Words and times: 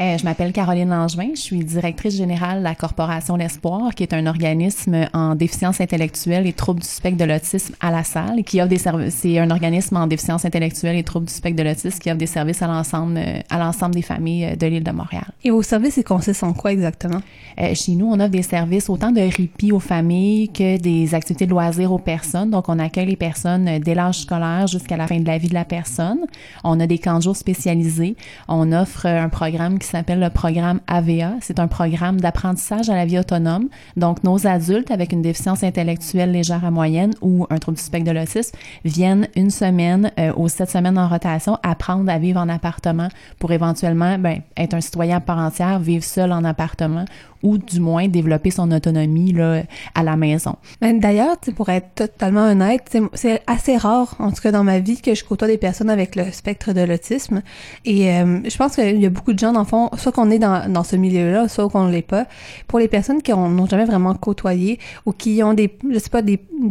Euh, 0.00 0.18
je 0.18 0.24
m'appelle 0.24 0.52
Caroline 0.52 0.88
Langevin, 0.88 1.30
je 1.34 1.40
suis 1.40 1.64
directrice 1.64 2.16
générale 2.16 2.58
de 2.58 2.64
la 2.64 2.74
Corporation 2.74 3.36
L'Espoir, 3.36 3.94
qui 3.94 4.02
est 4.02 4.12
un 4.12 4.26
organisme 4.26 5.08
en 5.12 5.36
déficience 5.36 5.80
intellectuelle 5.80 6.46
et 6.48 6.52
troubles 6.52 6.80
du 6.80 6.88
spectre 6.88 7.18
de 7.18 7.24
l'autisme 7.24 7.74
à 7.80 7.92
la 7.92 8.02
salle, 8.02 8.42
qui 8.42 8.60
offre 8.60 8.70
des 8.70 8.78
services. 8.78 9.14
C'est 9.14 9.38
un 9.38 9.50
organisme 9.50 9.96
en 9.96 10.08
déficience 10.08 10.44
intellectuelle 10.44 10.96
et 10.96 11.04
troubles 11.04 11.26
du 11.26 11.32
spectre 11.32 11.62
de 11.62 11.68
l'autisme 11.68 11.98
qui 11.98 12.10
offre 12.10 12.18
des 12.18 12.26
services 12.26 12.60
à 12.60 12.66
l'ensemble 12.66 13.20
à 13.48 13.58
l'ensemble 13.58 13.94
des 13.94 14.02
familles 14.02 14.46
euh, 14.46 14.56
de 14.56 14.66
l'île 14.66 14.82
de 14.82 14.90
Montréal. 14.90 15.26
Et 15.44 15.50
vos 15.50 15.62
services, 15.62 15.96
ils 15.96 16.04
consistent 16.04 16.42
en 16.42 16.52
quoi 16.52 16.72
exactement? 16.72 17.20
Euh, 17.60 17.74
chez 17.74 17.92
nous, 17.92 18.06
on 18.06 18.18
offre 18.18 18.30
des 18.30 18.42
services 18.42 18.88
autant 18.88 19.12
de 19.12 19.20
répit 19.20 19.70
aux 19.70 19.80
familles 19.80 20.48
que 20.48 20.76
des 20.78 21.14
activités 21.14 21.46
de 21.46 21.50
loisirs 21.50 21.92
aux 21.92 21.98
personnes. 21.98 22.50
Donc, 22.50 22.68
on 22.68 22.78
accueille 22.78 23.06
les 23.06 23.16
personnes 23.16 23.68
euh, 23.68 23.78
dès 23.78 23.94
l'âge 23.94 24.20
scolaire 24.20 24.66
jusqu'à 24.66 24.96
la 24.96 25.06
fin 25.06 25.20
de 25.20 25.26
la 25.26 25.38
vie 25.38 25.48
de 25.48 25.54
la 25.54 25.64
personne. 25.64 26.20
On 26.64 26.80
a 26.80 26.86
des 26.86 26.98
camps 26.98 27.18
de 27.18 27.22
jour 27.22 27.36
spécialisés. 27.36 28.16
On 28.48 28.72
offre 28.72 29.06
un 29.06 29.28
programme 29.28 29.78
qui 29.78 29.83
s'appelle 29.86 30.20
le 30.20 30.30
programme 30.30 30.80
AVA. 30.86 31.32
C'est 31.40 31.58
un 31.58 31.68
programme 31.68 32.20
d'apprentissage 32.20 32.88
à 32.90 32.94
la 32.94 33.04
vie 33.06 33.18
autonome. 33.18 33.68
Donc, 33.96 34.24
nos 34.24 34.46
adultes 34.46 34.90
avec 34.90 35.12
une 35.12 35.22
déficience 35.22 35.62
intellectuelle 35.62 36.32
légère 36.32 36.64
à 36.64 36.70
moyenne 36.70 37.12
ou 37.22 37.46
un 37.50 37.58
trouble 37.58 37.76
du 37.76 37.82
spectre 37.82 38.06
de 38.10 38.16
l'autisme 38.16 38.56
viennent 38.84 39.28
une 39.36 39.50
semaine 39.50 40.10
euh, 40.18 40.32
aux 40.34 40.48
sept 40.48 40.70
semaines 40.70 40.98
en 40.98 41.08
rotation 41.08 41.58
apprendre 41.62 42.10
à 42.10 42.18
vivre 42.18 42.40
en 42.40 42.48
appartement 42.48 43.08
pour 43.38 43.52
éventuellement 43.52 44.18
ben, 44.18 44.40
être 44.56 44.74
un 44.74 44.80
citoyen 44.80 45.16
à 45.16 45.20
part 45.20 45.38
entière, 45.38 45.78
vivre 45.78 46.04
seul 46.04 46.32
en 46.32 46.44
appartement 46.44 47.04
ou 47.42 47.58
du 47.58 47.78
moins 47.78 48.08
développer 48.08 48.50
son 48.50 48.72
autonomie 48.72 49.32
là, 49.32 49.62
à 49.94 50.02
la 50.02 50.16
maison. 50.16 50.56
Ben, 50.80 50.98
D'ailleurs, 50.98 51.36
pour 51.56 51.68
être 51.68 51.88
totalement 51.94 52.46
honnête, 52.48 52.90
c'est- 53.12 53.42
assez 53.46 53.76
rare, 53.76 54.16
en 54.18 54.30
tout 54.32 54.40
cas 54.40 54.50
dans 54.50 54.64
ma 54.64 54.78
vie, 54.78 55.02
que 55.02 55.14
je 55.14 55.22
côtoie 55.22 55.46
des 55.48 55.58
personnes 55.58 55.90
avec 55.90 56.16
le 56.16 56.32
spectre 56.32 56.72
de 56.72 56.80
l'autisme. 56.80 57.42
Et 57.84 58.10
euh, 58.10 58.40
je 58.48 58.56
pense 58.56 58.76
qu'il 58.76 58.98
y 58.98 59.04
a 59.04 59.10
beaucoup 59.10 59.34
de 59.34 59.38
gens, 59.38 59.52
dans 59.52 59.66
soit 59.96 60.12
qu'on 60.12 60.30
est 60.30 60.38
dans, 60.38 60.84
ce 60.84 60.96
milieu-là, 60.96 61.48
soit 61.48 61.68
qu'on 61.68 61.84
ne 61.84 61.92
l'est 61.92 62.02
pas. 62.02 62.26
Pour 62.66 62.78
les 62.78 62.88
personnes 62.88 63.22
qui 63.22 63.32
n'ont 63.32 63.66
jamais 63.66 63.84
vraiment 63.84 64.14
côtoyé 64.14 64.78
ou 65.06 65.12
qui 65.12 65.42
ont 65.42 65.54
des, 65.54 65.68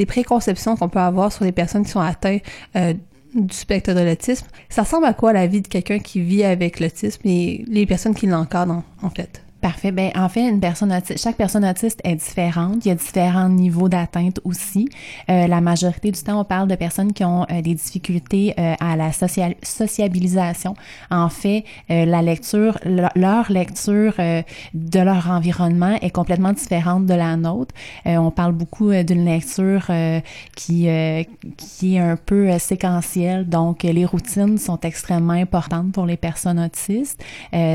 préconceptions 0.05 0.75
qu'on 0.75 0.89
peut 0.89 0.99
avoir 0.99 1.31
sur 1.31 1.45
les 1.45 1.51
personnes 1.51 1.83
qui 1.83 1.91
sont 1.91 1.99
atteintes 1.99 2.41
euh, 2.75 2.93
du 3.33 3.53
spectre 3.53 3.93
de 3.93 4.01
l'autisme, 4.01 4.47
ça 4.69 4.83
ressemble 4.83 5.05
à 5.05 5.13
quoi 5.13 5.33
la 5.33 5.47
vie 5.47 5.61
de 5.61 5.67
quelqu'un 5.67 5.99
qui 5.99 6.21
vit 6.21 6.43
avec 6.43 6.79
l'autisme 6.79 7.21
et 7.25 7.63
les 7.67 7.85
personnes 7.85 8.13
qui 8.13 8.27
l'encadrent, 8.27 8.83
en, 9.01 9.07
en 9.07 9.09
fait? 9.09 9.41
Parfait. 9.63 9.93
Ben, 9.93 10.11
en 10.15 10.27
fait, 10.27 10.45
une 10.49 10.59
personne 10.59 10.93
chaque 11.15 11.37
personne 11.37 11.63
autiste 11.63 12.01
est 12.03 12.15
différente. 12.15 12.83
Il 12.85 12.89
y 12.89 12.91
a 12.91 12.95
différents 12.95 13.47
niveaux 13.47 13.87
d'atteinte 13.87 14.41
aussi. 14.43 14.89
Euh, 15.29 15.47
la 15.47 15.61
majorité 15.61 16.11
du 16.11 16.21
temps, 16.21 16.41
on 16.41 16.43
parle 16.43 16.67
de 16.67 16.75
personnes 16.75 17.13
qui 17.13 17.23
ont 17.23 17.43
euh, 17.49 17.61
des 17.61 17.73
difficultés 17.73 18.53
euh, 18.59 18.73
à 18.81 18.97
la 18.97 19.11
sociabilisation. 19.13 20.75
En 21.09 21.29
fait, 21.29 21.63
euh, 21.89 22.03
la 22.03 22.21
lecture, 22.21 22.77
le- 22.83 23.07
leur 23.15 23.49
lecture 23.53 24.15
euh, 24.19 24.41
de 24.73 24.99
leur 24.99 25.29
environnement 25.31 25.95
est 26.01 26.09
complètement 26.09 26.51
différente 26.51 27.05
de 27.05 27.13
la 27.13 27.37
nôtre. 27.37 27.73
On 28.05 28.31
parle 28.31 28.51
beaucoup 28.51 28.91
d'une 28.91 29.23
lecture 29.23 29.89
qui 30.57 30.89
qui 31.57 31.95
est 31.95 31.99
un 31.99 32.17
peu 32.17 32.59
séquentielle. 32.59 33.47
Donc, 33.47 33.83
les 33.83 34.03
routines 34.05 34.57
sont 34.57 34.79
extrêmement 34.81 35.31
importantes 35.33 35.93
pour 35.93 36.05
les 36.05 36.17
personnes 36.17 36.59
autistes. 36.59 37.23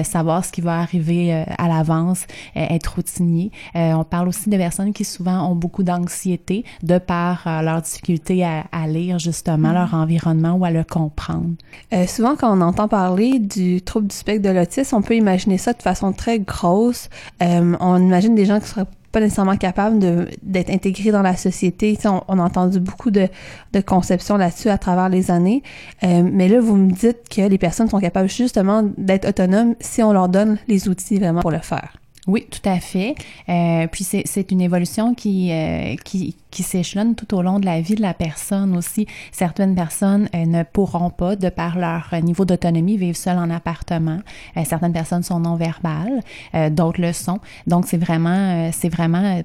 Savoir 0.04 0.44
ce 0.44 0.52
qui 0.52 0.60
va 0.60 0.80
arriver 0.80 1.32
à 1.56 1.68
l'avance, 1.78 2.26
euh, 2.56 2.66
être 2.70 2.94
routinier. 2.96 3.50
Euh, 3.76 3.92
on 3.92 4.04
parle 4.04 4.28
aussi 4.28 4.50
de 4.50 4.56
personnes 4.56 4.92
qui 4.92 5.04
souvent 5.04 5.50
ont 5.50 5.54
beaucoup 5.54 5.82
d'anxiété 5.82 6.64
de 6.82 6.98
par 6.98 7.46
euh, 7.46 7.62
leur 7.62 7.82
difficulté 7.82 8.44
à, 8.44 8.64
à 8.72 8.86
lire 8.86 9.18
justement 9.18 9.72
leur 9.72 9.94
environnement 9.94 10.54
ou 10.54 10.64
à 10.64 10.70
le 10.70 10.84
comprendre. 10.84 11.50
Euh, 11.92 12.06
souvent, 12.06 12.36
quand 12.36 12.56
on 12.56 12.60
entend 12.60 12.88
parler 12.88 13.38
du 13.38 13.82
trouble 13.82 14.08
du 14.08 14.16
spectre 14.16 14.48
de 14.48 14.54
l'autisme, 14.54 14.96
on 14.96 15.02
peut 15.02 15.16
imaginer 15.16 15.58
ça 15.58 15.72
de 15.72 15.82
façon 15.82 16.12
très 16.12 16.38
grosse. 16.38 17.08
Euh, 17.42 17.76
on 17.80 18.00
imagine 18.00 18.34
des 18.34 18.44
gens 18.44 18.60
qui 18.60 18.66
seraient 18.66 18.86
nécessairement 19.20 19.56
capables 19.56 19.98
de- 19.98 20.28
d'être 20.42 20.70
intégrés 20.70 21.10
dans 21.10 21.22
la 21.22 21.36
société. 21.36 21.98
On, 22.04 22.38
a 22.38 22.42
entendu 22.42 22.80
beaucoup 22.80 23.10
de, 23.10 23.28
de 23.72 23.80
conceptions 23.80 24.36
là-dessus 24.36 24.68
à 24.68 24.78
travers 24.78 25.08
les 25.08 25.30
années. 25.30 25.62
Euh, 26.02 26.22
mais 26.24 26.48
là, 26.48 26.60
vous 26.60 26.76
me 26.76 26.90
dites 26.90 27.28
que 27.28 27.42
les 27.42 27.58
personnes 27.58 27.88
sont 27.88 28.00
capables 28.00 28.28
justement 28.28 28.82
d'être 28.96 29.28
autonomes 29.28 29.74
si 29.80 30.02
on 30.02 30.12
leur 30.12 30.28
donne 30.28 30.58
les 30.68 30.88
outils 30.88 31.18
vraiment 31.18 31.40
pour 31.40 31.50
le 31.50 31.58
faire. 31.58 31.97
Oui, 32.28 32.46
tout 32.50 32.66
à 32.68 32.78
fait. 32.78 33.14
Euh, 33.48 33.86
puis 33.86 34.04
c'est 34.04 34.52
une 34.52 34.60
évolution 34.60 35.14
qui, 35.14 35.50
euh, 35.50 35.96
qui, 36.04 36.36
qui 36.50 36.62
s'échelonne 36.62 37.14
tout 37.14 37.34
au 37.34 37.40
long 37.40 37.58
de 37.58 37.64
la 37.64 37.80
vie 37.80 37.94
de 37.94 38.02
la 38.02 38.12
personne 38.12 38.76
aussi. 38.76 39.06
Certaines 39.32 39.74
personnes 39.74 40.28
euh, 40.34 40.44
ne 40.44 40.62
pourront 40.62 41.08
pas, 41.10 41.36
de 41.36 41.48
par 41.48 41.78
leur 41.78 42.10
niveau 42.22 42.44
d'autonomie, 42.44 42.98
vivre 42.98 43.16
seules 43.16 43.38
en 43.38 43.48
appartement. 43.50 44.20
Euh, 44.56 44.62
certaines 44.64 44.92
personnes 44.92 45.22
sont 45.22 45.40
non-verbales, 45.40 46.22
euh, 46.54 46.68
d'autres 46.68 47.00
le 47.00 47.14
sont. 47.14 47.40
Donc 47.66 47.86
c'est 47.86 47.96
vraiment, 47.96 48.70
c'est 48.72 48.90
vraiment 48.90 49.42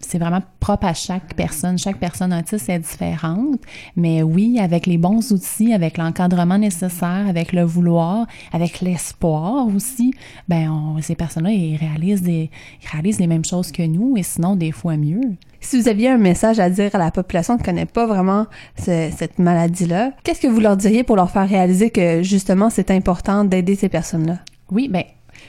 c'est 0.00 0.18
vraiment 0.18 0.42
propre 0.60 0.86
à 0.86 0.94
chaque 0.94 1.34
personne. 1.34 1.78
Chaque 1.78 1.98
personne 1.98 2.32
autiste 2.34 2.68
est 2.68 2.78
différente, 2.78 3.60
mais 3.96 4.22
oui, 4.22 4.58
avec 4.60 4.86
les 4.86 4.98
bons 4.98 5.32
outils, 5.32 5.72
avec 5.72 5.98
l'encadrement 5.98 6.58
nécessaire, 6.58 7.26
avec 7.28 7.52
le 7.52 7.62
vouloir, 7.62 8.26
avec 8.52 8.80
l'espoir 8.80 9.66
aussi, 9.68 10.12
ben 10.48 10.70
on, 10.70 11.00
ces 11.02 11.14
personnes-là, 11.14 11.50
ils 11.50 11.76
réalisent 11.76 12.22
des, 12.22 12.50
ils 12.82 12.88
réalisent 12.88 13.20
les 13.20 13.26
mêmes 13.26 13.44
choses 13.44 13.72
que 13.72 13.82
nous, 13.82 14.16
et 14.16 14.22
sinon 14.22 14.56
des 14.56 14.72
fois 14.72 14.96
mieux. 14.96 15.20
Si 15.60 15.78
vous 15.78 15.88
aviez 15.88 16.08
un 16.08 16.16
message 16.18 16.58
à 16.58 16.70
dire 16.70 16.94
à 16.94 16.98
la 16.98 17.10
population 17.10 17.56
qui 17.56 17.62
ne 17.62 17.66
connaît 17.66 17.86
pas 17.86 18.06
vraiment 18.06 18.46
ce- 18.78 19.10
cette 19.16 19.38
maladie-là, 19.38 20.12
qu'est-ce 20.24 20.40
que 20.40 20.46
vous 20.48 20.60
leur 20.60 20.76
diriez 20.76 21.04
pour 21.04 21.16
leur 21.16 21.30
faire 21.30 21.48
réaliser 21.48 21.90
que 21.90 22.22
justement 22.22 22.70
c'est 22.70 22.90
important 22.90 23.44
d'aider 23.44 23.74
ces 23.74 23.90
personnes-là? 23.90 24.38
Oui, 24.70 24.88
ben 24.88 25.04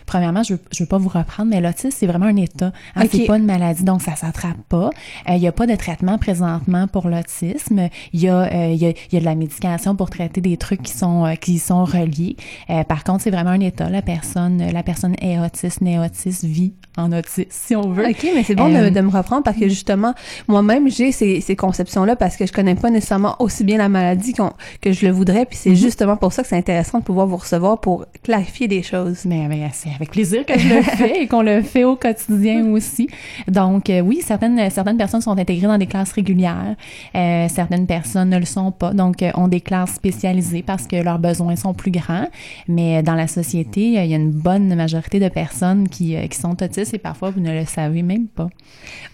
Premièrement, 0.05 0.43
je 0.43 0.55
je 0.71 0.83
veux 0.83 0.87
pas 0.87 0.97
vous 0.97 1.09
reprendre, 1.09 1.49
mais 1.49 1.61
l'autisme, 1.61 1.89
c'est 1.91 2.07
vraiment 2.07 2.25
un 2.27 2.35
état. 2.35 2.71
Hein, 2.95 3.03
Ok. 3.03 3.09
C'est 3.11 3.25
pas 3.25 3.37
une 3.37 3.45
maladie, 3.45 3.83
donc 3.83 4.01
ça 4.01 4.15
s'attrape 4.15 4.57
pas. 4.69 4.89
Euh, 5.29 5.33
Il 5.35 5.41
y 5.41 5.47
a 5.47 5.51
pas 5.51 5.67
de 5.67 5.75
traitement 5.75 6.17
présentement 6.17 6.87
pour 6.87 7.07
l'autisme. 7.09 7.89
Il 8.13 8.19
y, 8.21 8.27
a, 8.27 8.41
euh, 8.41 8.71
il 8.73 8.77
y, 8.81 8.85
a, 8.85 8.89
il 8.89 9.13
y 9.13 9.17
a 9.17 9.19
de 9.19 9.25
la 9.25 9.35
médication 9.35 9.95
pour 9.95 10.09
traiter 10.09 10.41
des 10.41 10.57
trucs 10.57 10.81
qui 10.83 10.93
sont, 10.93 11.25
euh, 11.25 11.35
qui 11.35 11.59
sont 11.59 11.83
reliés. 11.85 12.35
Euh, 12.69 12.83
par 12.83 13.03
contre, 13.03 13.23
c'est 13.23 13.31
vraiment 13.31 13.51
un 13.51 13.59
état. 13.59 13.89
La 13.89 14.01
personne, 14.01 14.63
la 14.71 14.83
personne 14.83 15.15
est 15.21 15.39
autiste, 15.39 15.81
n'est 15.81 15.99
autiste, 15.99 16.43
vit 16.45 16.73
en 16.97 17.11
autisme, 17.11 17.45
si 17.49 17.75
on 17.75 17.89
veut. 17.91 18.05
OK, 18.07 18.27
mais 18.35 18.43
c'est 18.43 18.55
bon 18.55 18.69
de- 18.69 18.75
Euh, 18.75 18.89
de, 18.89 19.01
me 19.01 19.09
reprendre 19.09 19.43
parce 19.43 19.57
que 19.57 19.67
justement, 19.69 20.13
moi-même, 20.47 20.89
j'ai 20.89 21.11
ces, 21.11 21.41
ces 21.41 21.55
conceptions-là 21.55 22.15
parce 22.15 22.35
que 22.37 22.45
je 22.45 22.51
connais 22.53 22.75
pas 22.75 22.89
nécessairement 22.89 23.35
aussi 23.39 23.63
bien 23.63 23.77
la 23.77 23.89
maladie 23.89 24.33
qu'on- 24.33 24.53
que 24.81 24.91
je 24.91 25.05
le 25.05 25.11
voudrais. 25.11 25.45
Puis 25.45 25.57
c'est 25.57 25.75
justement 25.75 26.17
pour 26.17 26.33
ça 26.33 26.41
que 26.43 26.49
c'est 26.49 26.57
intéressant 26.57 26.99
de 26.99 27.03
pouvoir 27.03 27.27
vous 27.27 27.37
recevoir 27.37 27.79
pour 27.79 28.05
clarifier 28.23 28.67
des 28.67 28.83
choses. 28.83 29.25
Mais, 29.25 29.47
mais 29.47 29.63
c'est 29.83 29.93
avec 29.95 30.11
plaisir 30.11 30.45
que 30.45 30.57
je 30.57 30.67
le 30.67 30.81
fais 30.97 31.23
et 31.23 31.27
qu'on 31.27 31.41
le 31.41 31.61
fait 31.61 31.83
au 31.83 31.95
quotidien 31.95 32.65
aussi. 32.67 33.07
Donc 33.47 33.89
euh, 33.89 34.01
oui, 34.01 34.21
certaines 34.23 34.69
certaines 34.69 34.97
personnes 34.97 35.21
sont 35.21 35.37
intégrées 35.37 35.67
dans 35.67 35.77
des 35.77 35.87
classes 35.87 36.11
régulières, 36.11 36.75
euh, 37.15 37.47
certaines 37.49 37.87
personnes 37.87 38.29
ne 38.29 38.37
le 38.37 38.45
sont 38.45 38.71
pas, 38.71 38.93
donc 38.93 39.23
euh, 39.23 39.31
ont 39.35 39.47
des 39.47 39.61
classes 39.61 39.95
spécialisées 39.95 40.61
parce 40.61 40.85
que 40.87 40.95
leurs 40.97 41.19
besoins 41.19 41.55
sont 41.55 41.73
plus 41.73 41.91
grands. 41.91 42.27
Mais 42.67 43.01
dans 43.03 43.15
la 43.15 43.27
société, 43.27 43.97
euh, 43.99 44.03
il 44.03 44.11
y 44.11 44.13
a 44.13 44.17
une 44.17 44.31
bonne 44.31 44.73
majorité 44.75 45.19
de 45.19 45.29
personnes 45.29 45.87
qui, 45.89 46.15
euh, 46.15 46.27
qui 46.27 46.37
sont 46.37 46.61
autistes 46.61 46.93
et 46.93 46.97
parfois 46.99 47.31
vous 47.31 47.39
ne 47.39 47.51
le 47.51 47.65
savez 47.65 48.03
même 48.03 48.27
pas. 48.27 48.49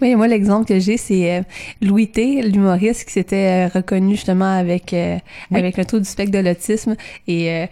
Oui, 0.01 0.15
moi, 0.15 0.27
l'exemple 0.27 0.65
que 0.67 0.79
j'ai, 0.79 0.97
c'est 0.97 1.37
euh, 1.37 1.41
Louis 1.81 2.07
T, 2.09 2.41
l'humoriste 2.43 3.05
qui 3.05 3.13
s'était 3.13 3.67
euh, 3.67 3.69
reconnu 3.73 4.11
justement 4.15 4.57
avec, 4.57 4.93
euh, 4.93 5.17
Oui. 5.51 5.57
avec 5.59 5.77
le 5.77 5.85
taux 5.85 5.99
du 5.99 6.05
spectre 6.05 6.31
de 6.31 6.43
l'autisme. 6.43 6.95
Et 7.27 7.51
euh, 7.51 7.65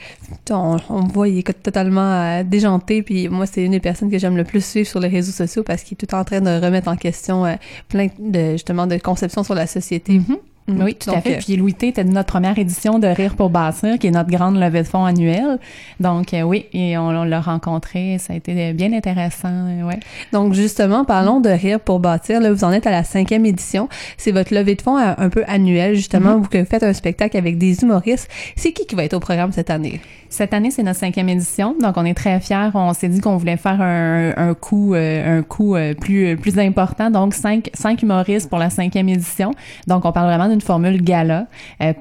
on, 0.50 0.78
on 0.90 1.02
voit, 1.02 1.28
il 1.28 1.40
est 1.40 1.62
totalement 1.64 2.02
euh, 2.40 2.44
Puis 2.86 3.28
moi, 3.30 3.46
c'est 3.46 3.64
une 3.64 3.72
des 3.72 3.80
personnes 3.80 4.10
que 4.12 4.18
j'aime 4.18 4.38
le 4.38 4.44
plus 4.44 4.64
suivre 4.64 4.88
sur 4.88 5.00
les 5.00 5.08
réseaux 5.10 5.32
sociaux 5.32 5.64
parce 5.64 5.84
qu'il 5.84 5.98
est 6.00 6.06
tout 6.06 6.14
en 6.16 6.24
train 6.24 6.42
de 6.42 6.64
remettre 6.64 6.88
en 6.88 6.96
question 6.96 7.46
euh, 7.46 7.56
plein 7.90 8.08
de, 8.20 8.52
justement, 8.54 8.88
de 8.88 8.98
conceptions 8.98 9.44
sur 9.44 9.56
la 9.56 9.68
société. 9.68 10.14
Mhm. 10.20 10.38
Oui, 10.68 10.96
tout 10.96 11.12
à 11.12 11.14
Donc, 11.14 11.24
fait. 11.26 11.36
euh, 11.36 11.40
Puis 11.46 11.58
Louis 11.58 11.76
T 11.76 11.90
était 11.90 12.04
de 12.04 12.10
notre 12.10 12.26
première 12.34 12.58
édition 12.58 12.98
de 12.98 13.06
Rire 13.06 13.36
pour 13.36 13.52
bâtir, 13.52 14.00
qui 14.00 14.08
est 14.08 14.12
notre 14.12 14.32
grande 14.32 14.60
levée 14.60 14.82
de 14.82 14.88
fonds 14.88 15.06
annuelle. 15.06 15.60
Donc 16.00 16.34
euh, 16.34 16.42
oui, 16.42 16.66
et 16.74 16.98
on, 16.98 17.10
on 17.10 17.24
l'a 17.24 17.40
rencontré, 17.40 18.18
ça 18.18 18.34
a 18.34 18.36
été 18.36 18.74
bien 18.74 18.92
intéressant, 18.92 19.48
euh, 19.52 19.84
ouais. 19.84 20.00
Donc 20.34 20.54
justement, 20.56 21.06
parlons 21.06 21.40
de 21.40 21.50
Rire 21.50 21.80
pour 21.80 22.00
bâtir. 22.00 22.42
Là, 22.42 22.52
vous 22.52 22.64
en 22.64 22.72
êtes 22.72 22.88
à 22.88 22.92
la 22.92 23.04
cinquième 23.04 23.46
édition. 23.46 23.90
C'est 24.18 24.32
votre 24.32 24.56
levée 24.56 24.74
de 24.74 24.82
fonds 24.82 24.98
euh, 24.98 25.14
un 25.20 25.30
peu 25.30 25.44
annuelle, 25.48 25.94
justement. 25.94 26.40
Vous 26.40 26.50
faites 26.52 26.82
un 26.82 26.94
spectacle 26.94 27.38
avec 27.38 27.60
des 27.60 27.84
humoristes. 27.84 28.28
C'est 28.56 28.72
qui 28.72 28.88
qui 28.88 28.96
va 28.96 29.04
être 29.04 29.14
au 29.14 29.20
programme 29.20 29.52
cette 29.52 29.70
année? 29.70 30.02
Cette 30.36 30.54
année, 30.54 30.70
c'est 30.70 30.84
notre 30.84 31.00
cinquième 31.00 31.30
édition, 31.30 31.78
donc 31.82 31.96
on 31.96 32.04
est 32.04 32.14
très 32.14 32.42
fiers. 32.42 32.70
On 32.74 32.94
s'est 32.94 33.08
dit 33.08 33.22
qu'on 33.22 33.38
voulait 33.38 33.56
faire 33.56 33.82
un, 33.82 34.34
un 34.36 34.54
coup, 34.54 34.94
euh, 34.94 35.40
un 35.40 35.44
coup 35.44 35.78
euh, 35.78 35.94
plus 35.94 36.36
plus 36.36 36.60
important, 36.60 37.10
donc 37.10 37.34
cinq 37.34 37.70
cinq 37.74 38.02
humoristes 38.02 38.50
pour 38.50 38.60
la 38.60 38.70
cinquième 38.70 39.08
édition. 39.08 39.54
Donc 39.88 40.04
on 40.04 40.12
parle 40.12 40.28
vraiment 40.28 40.54
une 40.54 40.60
formule 40.60 41.02
gala 41.02 41.48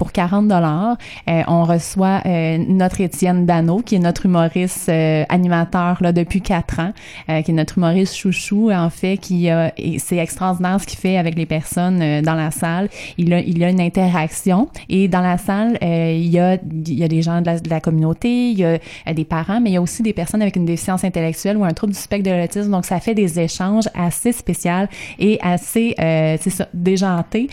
pour 0.00 0.10
40 0.10 0.48
dollars. 0.48 0.96
on 1.28 1.62
reçoit 1.62 2.22
notre 2.26 3.00
Étienne 3.00 3.46
Dano, 3.46 3.78
qui 3.78 3.94
est 3.94 4.00
notre 4.00 4.26
humoriste 4.26 4.88
animateur 5.28 5.98
là 6.00 6.10
depuis 6.10 6.40
quatre 6.40 6.80
ans, 6.80 6.92
qui 7.28 7.50
est 7.52 7.54
notre 7.54 7.78
humoriste 7.78 8.16
chouchou 8.16 8.72
en 8.72 8.90
fait, 8.90 9.16
qui 9.18 9.48
c'est 9.98 10.16
extraordinaire 10.16 10.80
ce 10.80 10.86
qu'il 10.86 10.98
fait 10.98 11.18
avec 11.18 11.36
les 11.36 11.46
personnes 11.46 12.20
dans 12.22 12.34
la 12.34 12.50
salle. 12.50 12.88
Il 13.16 13.32
a, 13.32 13.38
il 13.38 13.62
a 13.62 13.70
une 13.70 13.80
interaction 13.80 14.68
et 14.88 15.06
dans 15.06 15.20
la 15.22 15.38
salle, 15.38 15.78
il 15.82 16.26
y 16.26 16.40
a 16.40 16.56
il 16.56 16.98
y 16.98 17.04
a 17.04 17.08
des 17.08 17.22
gens 17.22 17.40
de 17.40 17.46
la, 17.46 17.60
de 17.60 17.70
la 17.70 17.80
communauté, 17.80 18.23
il 18.28 18.58
y 18.58 18.64
a 18.64 19.14
des 19.14 19.24
parents, 19.24 19.60
mais 19.60 19.70
il 19.70 19.74
y 19.74 19.76
a 19.76 19.82
aussi 19.82 20.02
des 20.02 20.12
personnes 20.12 20.42
avec 20.42 20.56
une 20.56 20.64
déficience 20.64 21.04
intellectuelle 21.04 21.56
ou 21.56 21.64
un 21.64 21.72
trouble 21.72 21.92
du 21.92 21.98
spectre 21.98 22.30
de 22.30 22.34
l'autisme. 22.34 22.70
Donc, 22.70 22.84
ça 22.84 23.00
fait 23.00 23.14
des 23.14 23.38
échanges 23.38 23.88
assez 23.94 24.32
spéciaux 24.32 24.64
et 25.18 25.38
assez, 25.42 25.94
euh, 26.00 26.36
c'est 26.40 26.50
ça, 26.50 26.68
déjantés. 26.72 27.48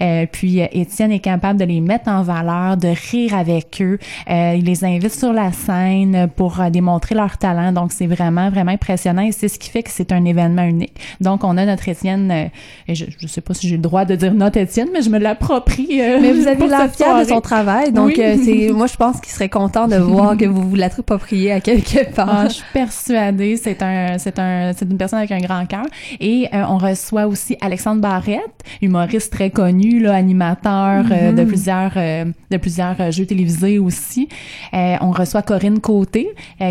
Euh, 0.00 0.26
puis, 0.30 0.60
euh, 0.60 0.66
Étienne 0.72 1.12
est 1.12 1.20
capable 1.20 1.58
de 1.58 1.64
les 1.64 1.80
mettre 1.80 2.08
en 2.08 2.22
valeur, 2.22 2.76
de 2.76 2.88
rire 2.88 3.34
avec 3.34 3.80
eux. 3.80 3.98
Euh, 4.30 4.54
il 4.56 4.64
les 4.64 4.84
invite 4.84 5.12
sur 5.12 5.32
la 5.32 5.52
scène 5.52 6.28
pour 6.34 6.60
euh, 6.60 6.70
démontrer 6.70 7.14
leur 7.14 7.38
talent. 7.38 7.72
Donc, 7.72 7.92
c'est 7.92 8.06
vraiment, 8.06 8.50
vraiment 8.50 8.72
impressionnant 8.72 9.22
et 9.22 9.32
c'est 9.32 9.48
ce 9.48 9.58
qui 9.58 9.70
fait 9.70 9.82
que 9.82 9.90
c'est 9.90 10.12
un 10.12 10.24
événement 10.24 10.62
unique. 10.62 10.94
Donc, 11.20 11.44
on 11.44 11.56
a 11.56 11.64
notre 11.64 11.88
Étienne, 11.88 12.30
euh, 12.30 12.48
et 12.88 12.94
je 12.94 13.06
ne 13.22 13.28
sais 13.28 13.40
pas 13.40 13.54
si 13.54 13.68
j'ai 13.68 13.76
le 13.76 13.82
droit 13.82 14.04
de 14.04 14.14
dire 14.14 14.34
notre 14.34 14.58
Étienne, 14.58 14.88
mais 14.92 15.02
je 15.02 15.10
me 15.10 15.18
l'approprie. 15.18 16.00
mais 16.00 16.32
vous 16.32 16.46
avez 16.46 16.66
la 16.66 16.88
fière 16.88 17.18
de 17.20 17.24
son 17.24 17.40
travail. 17.40 17.92
Donc, 17.92 18.12
c'est, 18.16 18.70
moi, 18.72 18.86
je 18.86 18.96
pense 18.96 19.20
qu'il 19.20 19.32
serait 19.32 19.48
content 19.48 19.88
de 19.88 19.96
que 20.38 20.44
vous 20.46 20.68
vous 20.68 20.76
l'appropriez 20.76 21.52
à 21.52 21.60
quelque 21.60 22.12
part. 22.14 22.28
Ah, 22.28 22.48
je 22.48 22.54
suis 22.54 22.64
persuadée. 22.72 23.56
C'est 23.56 23.82
un, 23.82 24.18
c'est 24.18 24.38
un, 24.38 24.72
c'est 24.76 24.88
une 24.90 24.96
personne 24.96 25.18
avec 25.18 25.32
un 25.32 25.40
grand 25.40 25.66
cœur. 25.66 25.86
Et 26.20 26.48
euh, 26.52 26.62
on 26.68 26.78
reçoit 26.78 27.26
aussi 27.26 27.56
Alexandre 27.60 28.00
Barrette, 28.00 28.40
humoriste 28.82 29.32
très 29.32 29.50
connu, 29.50 30.00
là, 30.00 30.14
animateur 30.14 31.04
euh, 31.10 31.32
de 31.32 31.42
mm-hmm. 31.42 31.46
plusieurs, 31.46 31.92
euh, 31.96 32.24
de 32.50 32.56
plusieurs 32.56 33.10
jeux 33.10 33.26
télévisés 33.26 33.78
aussi. 33.78 34.28
on 34.72 35.10
reçoit 35.10 35.42
Corinne 35.42 35.80
Côté, 35.80 36.28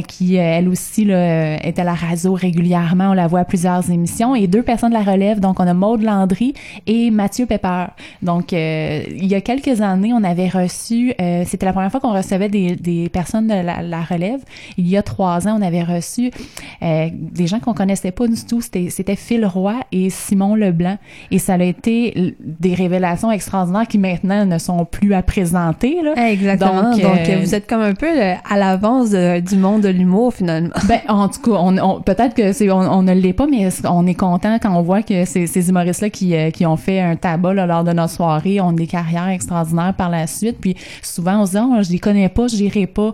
qui 0.08 0.36
elle 0.36 0.70
aussi 0.70 1.06
là, 1.06 1.58
est 1.64 1.78
à 1.80 1.84
la 1.84 1.94
radio 1.94 2.34
régulièrement. 2.34 3.12
On 3.12 3.14
la 3.14 3.28
voit 3.28 3.42
à 3.42 3.46
plusieurs 3.46 3.90
émissions. 3.90 4.36
Et 4.36 4.48
deux 4.48 4.64
personnes 4.64 4.90
de 4.90 4.96
la 4.96 5.04
relève. 5.04 5.40
Donc 5.40 5.60
on 5.60 5.68
a 5.68 5.74
Maude 5.74 6.02
Landry 6.02 6.54
et 6.88 7.12
Mathieu 7.12 7.46
Pepper. 7.46 7.86
Donc 8.22 8.52
il 8.52 9.26
y 9.26 9.36
a 9.36 9.42
quelques 9.42 9.82
années, 9.82 10.14
on 10.14 10.24
avait 10.24 10.50
reçu, 10.50 11.14
c'était 11.46 11.66
la 11.66 11.74
première 11.74 11.92
fois 11.92 12.00
qu'on 12.00 12.14
recevait 12.14 12.50
des, 12.50 12.76
des 12.76 13.10
personnes 13.10 13.25
de 13.34 13.48
la, 13.48 13.82
la 13.82 14.02
relève. 14.02 14.42
Il 14.78 14.88
y 14.88 14.98
a 14.98 15.04
trois 15.04 15.48
ans, 15.48 15.58
on 15.60 15.62
avait 15.62 15.84
reçu 15.84 16.32
euh, 16.82 17.10
des 17.14 17.48
gens 17.48 17.60
qu'on 17.60 17.74
connaissait 17.74 18.12
pas 18.12 18.28
du 18.28 18.44
tout. 18.46 18.62
C'était 18.62 19.16
Phil 19.16 19.46
Roy 19.46 19.76
et 19.92 20.10
Simon 20.10 20.56
Leblanc. 20.56 20.98
Et 21.32 21.40
ça 21.40 21.54
a 21.54 21.64
été 21.64 22.36
des 22.40 22.74
révélations 22.74 23.32
extraordinaires 23.32 23.88
qui 23.88 23.98
maintenant 23.98 24.46
ne 24.46 24.58
sont 24.58 24.86
plus 24.86 25.14
à 25.14 25.24
présenter. 25.24 26.02
Là. 26.02 26.30
Exactement. 26.30 26.92
Donc, 26.92 27.04
euh, 27.04 27.40
vous 27.42 27.56
êtes 27.56 27.68
comme 27.68 27.82
un 27.82 27.94
peu 27.94 28.08
à 28.08 28.58
l'avance 28.58 29.12
du 29.12 29.56
monde 29.58 29.82
de 29.82 29.90
l'humour 29.90 30.34
finalement. 30.34 30.74
Ben, 30.86 31.00
en 31.08 31.30
tout 31.30 31.42
cas, 31.42 31.58
on, 31.60 32.02
peut-être 32.02 32.36
que 32.36 32.54
c'est 32.54 32.70
on, 32.70 33.02
ne 33.02 33.14
l'est 33.14 33.34
pas, 33.34 33.48
mais 33.48 33.70
on 33.86 34.06
est 34.08 34.16
content 34.16 34.58
quand 34.62 34.76
on 34.76 34.82
voit 34.82 35.02
que 35.02 35.26
ces, 35.26 35.48
ces 35.48 35.70
humoristes-là 35.70 36.10
qui, 36.10 36.36
euh, 36.36 36.52
qui 36.52 36.66
ont 36.66 36.78
fait 36.78 37.00
un 37.00 37.16
tabac 37.16 37.54
lors 37.54 37.84
de 37.84 37.92
notre 37.92 38.14
soirée 38.14 38.62
ont 38.62 38.72
des 38.72 38.88
carrières 38.88 39.30
extraordinaires 39.30 39.94
par 39.98 40.10
la 40.10 40.28
suite. 40.28 40.58
Puis 40.60 40.76
souvent, 41.02 41.42
on 41.42 41.46
se 41.46 41.52
dit, 41.52 41.58
oh, 41.60 41.82
je 41.82 41.92
les 41.92 42.00
connais 42.00 42.30
pas, 42.30 42.48
je 42.48 42.58
n'irai 42.58 42.88
pas. 42.88 43.14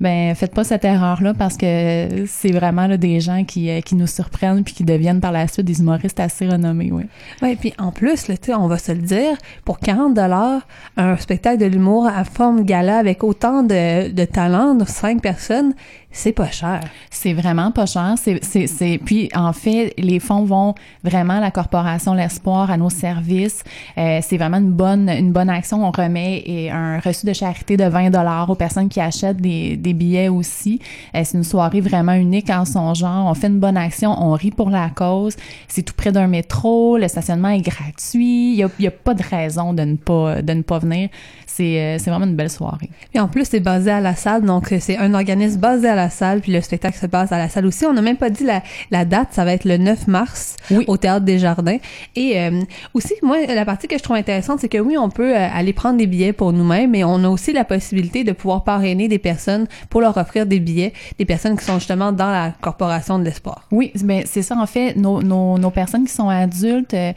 Ben, 0.00 0.34
faites 0.34 0.54
pas 0.54 0.64
cette 0.64 0.84
erreur-là 0.84 1.34
parce 1.34 1.58
que 1.58 2.24
c'est 2.26 2.52
vraiment 2.52 2.86
là, 2.86 2.96
des 2.96 3.20
gens 3.20 3.44
qui, 3.44 3.68
euh, 3.68 3.82
qui 3.82 3.94
nous 3.94 4.06
surprennent 4.06 4.64
puis 4.64 4.72
qui 4.72 4.84
deviennent 4.84 5.20
par 5.20 5.30
la 5.30 5.46
suite 5.46 5.66
des 5.66 5.80
humoristes 5.80 6.18
assez 6.20 6.48
renommés, 6.48 6.90
oui. 6.90 7.04
Oui, 7.42 7.54
puis 7.56 7.74
en 7.78 7.92
plus, 7.92 8.28
là, 8.28 8.36
on 8.58 8.66
va 8.66 8.78
se 8.78 8.92
le 8.92 9.02
dire, 9.02 9.36
pour 9.66 9.78
40 9.78 10.14
dollars, 10.14 10.62
un 10.96 11.16
spectacle 11.18 11.58
de 11.58 11.66
l'humour 11.66 12.06
à 12.06 12.24
forme 12.24 12.64
gala 12.64 12.96
avec 12.96 13.22
autant 13.22 13.62
de, 13.62 14.10
de 14.10 14.24
talent, 14.24 14.74
de 14.74 14.86
cinq 14.86 15.20
personnes, 15.20 15.74
c'est 16.12 16.32
pas 16.32 16.50
cher. 16.50 16.80
C'est 17.10 17.32
vraiment 17.32 17.70
pas 17.70 17.86
cher. 17.86 18.14
C'est, 18.16 18.42
c'est, 18.42 18.66
c'est, 18.66 18.98
puis 19.04 19.28
en 19.34 19.52
fait, 19.52 19.94
les 19.96 20.18
fonds 20.18 20.44
vont 20.44 20.74
vraiment 21.04 21.34
à 21.34 21.40
la 21.40 21.50
corporation 21.50 22.14
L'Espoir, 22.14 22.70
à 22.70 22.76
nos 22.76 22.90
services. 22.90 23.62
Euh, 23.96 24.18
c'est 24.22 24.36
vraiment 24.36 24.56
une 24.56 24.72
bonne, 24.72 25.08
une 25.08 25.32
bonne 25.32 25.50
action. 25.50 25.84
On 25.84 25.90
remet 25.90 26.42
et 26.44 26.70
un 26.70 26.98
reçu 26.98 27.26
de 27.26 27.32
charité 27.32 27.76
de 27.76 27.84
20 27.84 28.10
dollars 28.10 28.50
aux 28.50 28.56
personnes 28.56 28.88
qui 28.88 29.00
achètent 29.00 29.40
des, 29.40 29.76
des 29.76 29.89
billets 29.94 30.28
aussi. 30.28 30.80
Euh, 31.14 31.22
c'est 31.24 31.36
une 31.36 31.44
soirée 31.44 31.80
vraiment 31.80 32.14
unique 32.14 32.50
en 32.50 32.64
son 32.64 32.94
genre. 32.94 33.26
On 33.26 33.34
fait 33.34 33.48
une 33.48 33.60
bonne 33.60 33.76
action, 33.76 34.14
on 34.18 34.32
rit 34.32 34.50
pour 34.50 34.70
la 34.70 34.90
cause. 34.90 35.36
C'est 35.68 35.82
tout 35.82 35.94
près 35.94 36.12
d'un 36.12 36.26
métro. 36.26 36.98
Le 36.98 37.08
stationnement 37.08 37.48
est 37.48 37.60
gratuit. 37.60 38.52
Il 38.52 38.56
y 38.56 38.62
a, 38.62 38.68
y 38.78 38.86
a 38.86 38.90
pas 38.90 39.14
de 39.14 39.22
raison 39.22 39.72
de 39.72 39.82
ne 39.82 39.96
pas, 39.96 40.42
de 40.42 40.52
ne 40.52 40.62
pas 40.62 40.78
venir. 40.78 41.08
C'est, 41.46 41.80
euh, 41.80 41.98
c'est 41.98 42.10
vraiment 42.10 42.26
une 42.26 42.36
belle 42.36 42.50
soirée. 42.50 42.90
Et 43.12 43.20
en 43.20 43.28
plus, 43.28 43.44
c'est 43.44 43.60
basé 43.60 43.90
à 43.90 44.00
la 44.00 44.14
salle, 44.14 44.44
donc 44.44 44.72
c'est 44.78 44.96
un 44.96 45.14
organisme 45.14 45.60
basé 45.60 45.88
à 45.88 45.96
la 45.96 46.08
salle, 46.08 46.40
puis 46.40 46.52
le 46.52 46.60
spectacle 46.60 46.96
se 46.96 47.06
passe 47.06 47.32
à 47.32 47.38
la 47.38 47.48
salle 47.48 47.66
aussi. 47.66 47.84
On 47.86 47.92
n'a 47.92 48.02
même 48.02 48.16
pas 48.16 48.30
dit 48.30 48.44
la, 48.44 48.62
la, 48.90 49.04
date, 49.04 49.28
ça 49.32 49.44
va 49.44 49.52
être 49.52 49.64
le 49.64 49.76
9 49.76 50.06
mars 50.06 50.56
au 50.86 50.96
Théâtre 50.96 51.24
des 51.24 51.38
Jardins. 51.38 51.78
Et 52.14 52.38
euh, 52.38 52.62
aussi, 52.94 53.14
moi, 53.22 53.44
la 53.46 53.64
partie 53.64 53.88
que 53.88 53.98
je 53.98 54.02
trouve 54.02 54.16
intéressante, 54.16 54.60
c'est 54.60 54.68
que 54.68 54.78
oui, 54.78 54.96
on 54.96 55.10
peut 55.10 55.36
euh, 55.36 55.48
aller 55.52 55.72
prendre 55.72 55.98
des 55.98 56.06
billets 56.06 56.32
pour 56.32 56.52
nous-mêmes, 56.52 56.90
mais 56.90 57.04
on 57.04 57.24
a 57.24 57.28
aussi 57.28 57.52
la 57.52 57.64
possibilité 57.64 58.22
de 58.22 58.32
pouvoir 58.32 58.64
parrainer 58.64 59.08
des 59.08 59.18
personnes 59.18 59.66
pour 59.88 60.00
leur 60.00 60.16
offrir 60.16 60.46
des 60.46 60.60
billets, 60.60 60.92
des 61.18 61.24
personnes 61.24 61.56
qui 61.56 61.64
sont 61.64 61.78
justement 61.78 62.12
dans 62.12 62.30
la 62.30 62.52
corporation 62.60 63.18
de 63.18 63.24
l'espoir. 63.24 63.66
Oui, 63.70 63.92
mais 64.04 64.24
c'est 64.26 64.42
ça, 64.42 64.56
en 64.56 64.66
fait, 64.66 64.96
nos, 64.96 65.22
nos, 65.22 65.58
nos, 65.58 65.70
personnes 65.70 66.04
qui 66.04 66.12
sont 66.12 66.28
adultes, 66.28 66.94
euh, 66.94 67.12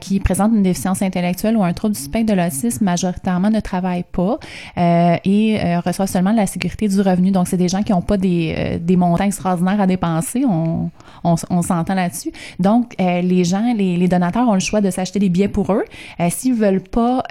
qui 0.00 0.20
présentent 0.20 0.52
une 0.54 0.62
déficience 0.62 1.02
intellectuelle 1.02 1.56
ou 1.56 1.62
un 1.62 1.72
trouble 1.72 1.94
du 1.94 2.00
spectre 2.00 2.32
de 2.32 2.40
l'autisme, 2.40 2.84
majoritairement 2.84 3.50
ne 3.50 3.60
travaillent 3.60 4.04
pas 4.10 4.38
et 4.76 5.58
reçoivent 5.84 6.08
seulement 6.08 6.32
la 6.32 6.46
sécurité 6.46 6.88
du 6.88 7.00
revenu. 7.00 7.30
Donc, 7.30 7.48
c'est 7.48 7.56
des 7.56 7.68
gens 7.68 7.82
qui 7.82 7.92
n'ont 7.92 8.02
pas 8.02 8.16
des, 8.16 8.54
euh, 8.56 8.78
des 8.80 8.96
montants 8.96 9.24
extraordinaires 9.24 9.80
à 9.80 9.86
dépenser, 9.86 10.44
on, 10.46 10.90
on, 11.24 11.34
on 11.50 11.62
s'entend 11.62 11.94
là-dessus. 11.94 12.32
Donc, 12.58 12.94
euh, 13.00 13.20
les 13.20 13.44
gens, 13.44 13.72
les, 13.74 13.96
les, 13.96 14.08
donateurs 14.08 14.48
ont 14.48 14.54
le 14.54 14.60
choix 14.60 14.80
de 14.80 14.90
s'acheter 14.90 15.18
des 15.18 15.28
billets 15.28 15.48
pour 15.48 15.72
eux. 15.72 15.84
Euh, 16.20 16.28
s'ils 16.30 16.54
veulent 16.54 16.82
pas 16.82 17.22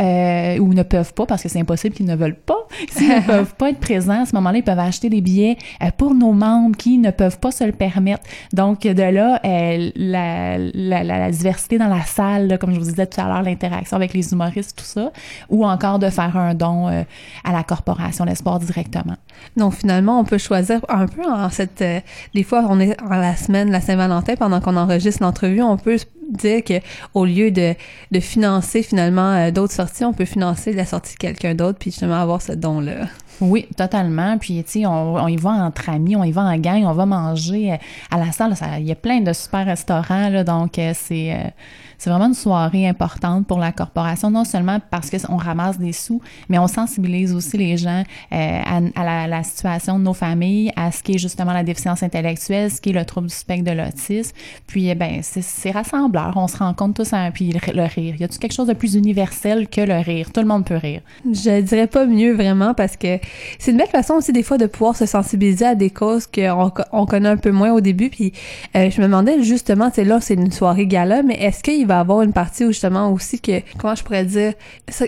ou 0.60 0.74
ne 0.74 0.84
peuvent 0.84 1.14
pas, 1.14 1.26
parce 1.26 1.44
que 1.44 1.50
c'est 1.50 1.60
impossible 1.60 1.96
qu'ils 1.96 2.06
ne 2.06 2.16
veulent 2.16 2.36
pas, 2.36 2.68
s'ils 2.92 3.10
ne 3.10 3.22
peuvent 3.28 3.56
pas 3.56 3.70
être 3.70 3.80
présents 3.80 4.24
à 4.24 4.26
ce 4.26 4.36
moment-là, 4.36 4.58
peuvent 4.70 4.80
acheter 4.80 5.10
des 5.10 5.22
billets 5.22 5.58
pour 5.98 6.14
nos 6.14 6.34
membres 6.34 6.76
qui 6.76 6.98
ne 6.98 7.12
peuvent 7.12 7.40
pas 7.40 7.52
se 7.52 7.64
le 7.64 7.72
permettre. 7.72 8.24
Donc, 8.54 8.82
de 8.82 9.02
là, 9.02 9.40
la, 9.44 10.58
la, 11.04 11.32
diversité 11.32 11.78
dans 11.78 11.88
la 11.88 12.04
salle, 12.04 12.58
comme 12.60 12.74
je 12.74 12.80
vous 12.80 12.86
disais 12.86 13.08
tout 13.08 13.22
à 13.22 13.28
l'heure, 13.28 13.42
l'interaction 13.42 13.96
avec 13.98 14.14
les 14.14 14.32
humoristes, 14.32 14.78
tout 14.78 14.86
ça, 14.86 15.12
ou 15.50 15.66
encore 15.66 16.00
de 16.00 16.10
faire 16.10 16.36
un 16.38 16.54
don 16.54 16.88
à 16.88 17.52
la 17.52 17.64
corporation 17.64 18.26
L'Espoir 18.26 18.60
directement. 18.60 19.16
Donc, 19.58 19.74
finalement, 19.74 20.20
on 20.20 20.24
peut 20.24 20.38
choisir 20.38 20.82
un 20.90 21.08
peu 21.08 21.24
en 21.30 21.50
cette. 21.50 21.82
Euh, 21.82 22.00
des 22.34 22.44
fois, 22.44 22.66
on 22.70 22.80
est 22.80 23.00
en 23.02 23.10
la 23.10 23.36
semaine, 23.36 23.72
la 23.72 23.82
Saint-Valentin, 23.82 24.36
pendant 24.36 24.62
qu'on 24.62 24.78
enregistre 24.78 25.24
l'entrevue, 25.24 25.62
on 25.62 25.78
peut 25.78 25.98
dire 26.30 26.64
que 26.64 26.80
au 27.14 27.26
lieu 27.26 27.52
de, 27.52 27.76
financer 28.20 28.84
finalement 28.84 29.34
euh, 29.34 29.52
d'autres 29.52 29.74
sorties, 29.74 30.06
on 30.06 30.14
peut 30.14 30.26
financer 30.26 30.74
la 30.74 30.86
sortie 30.86 31.14
de 31.14 31.20
quelqu'un 31.20 31.56
d'autre, 31.56 31.80
puis 31.80 31.92
justement 31.92 32.22
avoir 32.22 32.42
ce 32.42 32.54
don-là. 32.54 33.08
Oui, 33.42 33.68
totalement. 33.76 34.38
Puis, 34.38 34.64
tu 34.64 34.82
sais, 34.82 34.86
on, 34.86 35.28
y 35.28 35.38
va 35.38 35.52
entre 35.52 35.90
amis, 35.90 36.16
on 36.16 36.24
y 36.24 36.32
va 36.32 36.42
en 36.44 36.58
gang, 36.58 36.84
on 36.86 36.94
va 36.94 37.06
manger 37.06 37.74
euh, 37.74 37.78
à 38.12 38.18
la 38.18 38.32
salle. 38.32 38.54
Il 38.80 38.86
y 38.86 38.92
a 38.92 38.96
plein 38.96 39.22
de 39.22 39.34
super 39.34 39.66
restaurants, 39.66 40.44
donc 40.44 40.80
c'est 40.94 41.54
c'est 42.00 42.10
vraiment 42.10 42.28
une 42.28 42.34
soirée 42.34 42.88
importante 42.88 43.46
pour 43.46 43.60
la 43.60 43.74
corporation, 43.74 44.32
non 44.32 44.46
seulement 44.46 44.80
parce 44.90 45.10
qu'on 45.10 45.36
ramasse 45.36 45.78
des 45.78 45.92
sous, 45.92 46.22
mais 46.48 46.58
on 46.58 46.68
sensibilise 46.68 47.34
aussi 47.36 47.58
les 47.58 47.76
gens 47.76 48.04
euh, 48.32 48.62
à, 48.96 49.28
la, 49.28 49.44
situation 49.44 50.00
de 50.00 50.06
nos 50.06 50.14
familles, 50.14 50.72
à 50.78 50.94
ce 50.94 51.04
qui 51.04 51.16
est 51.16 51.18
justement 51.18 51.52
la 51.52 51.64
déficience 51.64 52.02
intellectuelle, 52.02 52.72
ce 52.72 52.80
qui 52.80 52.92
est 52.92 52.94
le 52.94 53.04
trouble 53.04 53.28
du 53.28 53.36
spectre 53.36 53.70
de 53.70 53.78
l'autisme. 53.78 54.34
Puis, 54.66 54.88
eh 54.88 54.96
ben, 54.96 55.20
c'est 55.22 55.72
rassembleur. 55.72 56.32
On 56.38 56.48
se 56.48 56.56
rencontre 56.58 57.04
tous, 57.04 57.12
à, 57.12 57.30
puis 57.32 57.52
le, 57.52 57.84
rire. 57.84 58.16
Y 58.18 58.24
a-tu 58.24 58.40
quelque 58.40 58.54
chose 58.54 58.68
de 58.68 58.74
plus 58.74 58.96
universel 58.96 59.68
que 59.68 59.82
le 59.82 59.98
rire? 59.98 60.32
Tout 60.32 60.40
le 60.40 60.48
monde 60.48 60.64
peut 60.64 60.78
rire. 60.78 61.02
Je 61.26 61.60
dirais 61.60 61.88
pas 61.88 62.06
mieux 62.06 62.34
vraiment 62.34 62.74
parce 62.74 62.96
que 62.96 63.20
c'est 63.58 63.72
une 63.72 63.78
belle 63.78 63.88
façon 63.88 64.16
aussi 64.16 64.32
des 64.32 64.44
fois 64.44 64.58
de 64.58 64.66
pouvoir 64.66 64.96
se 64.96 65.06
sensibiliser 65.06 65.66
à 65.66 65.76
des 65.76 65.90
causes 65.90 66.28
qu'on 66.28 66.72
on 66.92 67.06
connaît 67.06 67.30
un 67.30 67.38
peu 67.38 67.52
moins 67.52 67.72
au 67.72 67.82
début. 67.82 68.10
Puis, 68.10 68.34
euh, 68.76 68.90
je 68.90 69.02
me 69.02 69.08
demandais 69.08 69.42
justement, 69.44 69.92
c'est 69.94 70.04
là, 70.04 70.20
c'est 70.22 70.36
une 70.36 70.52
soirée 70.52 70.88
gala, 70.88 71.24
mais 71.24 71.36
est-ce 71.36 71.64
qu'il 71.64 71.86
va 71.88 72.00
avoir 72.00 72.22
une 72.22 72.34
partie 72.34 72.66
où 72.66 72.70
justement 72.70 73.12
aussi 73.12 73.40
que, 73.40 73.62
comment 73.78 73.96
je 73.96 74.04
pourrais 74.04 74.26
dire, 74.26 74.54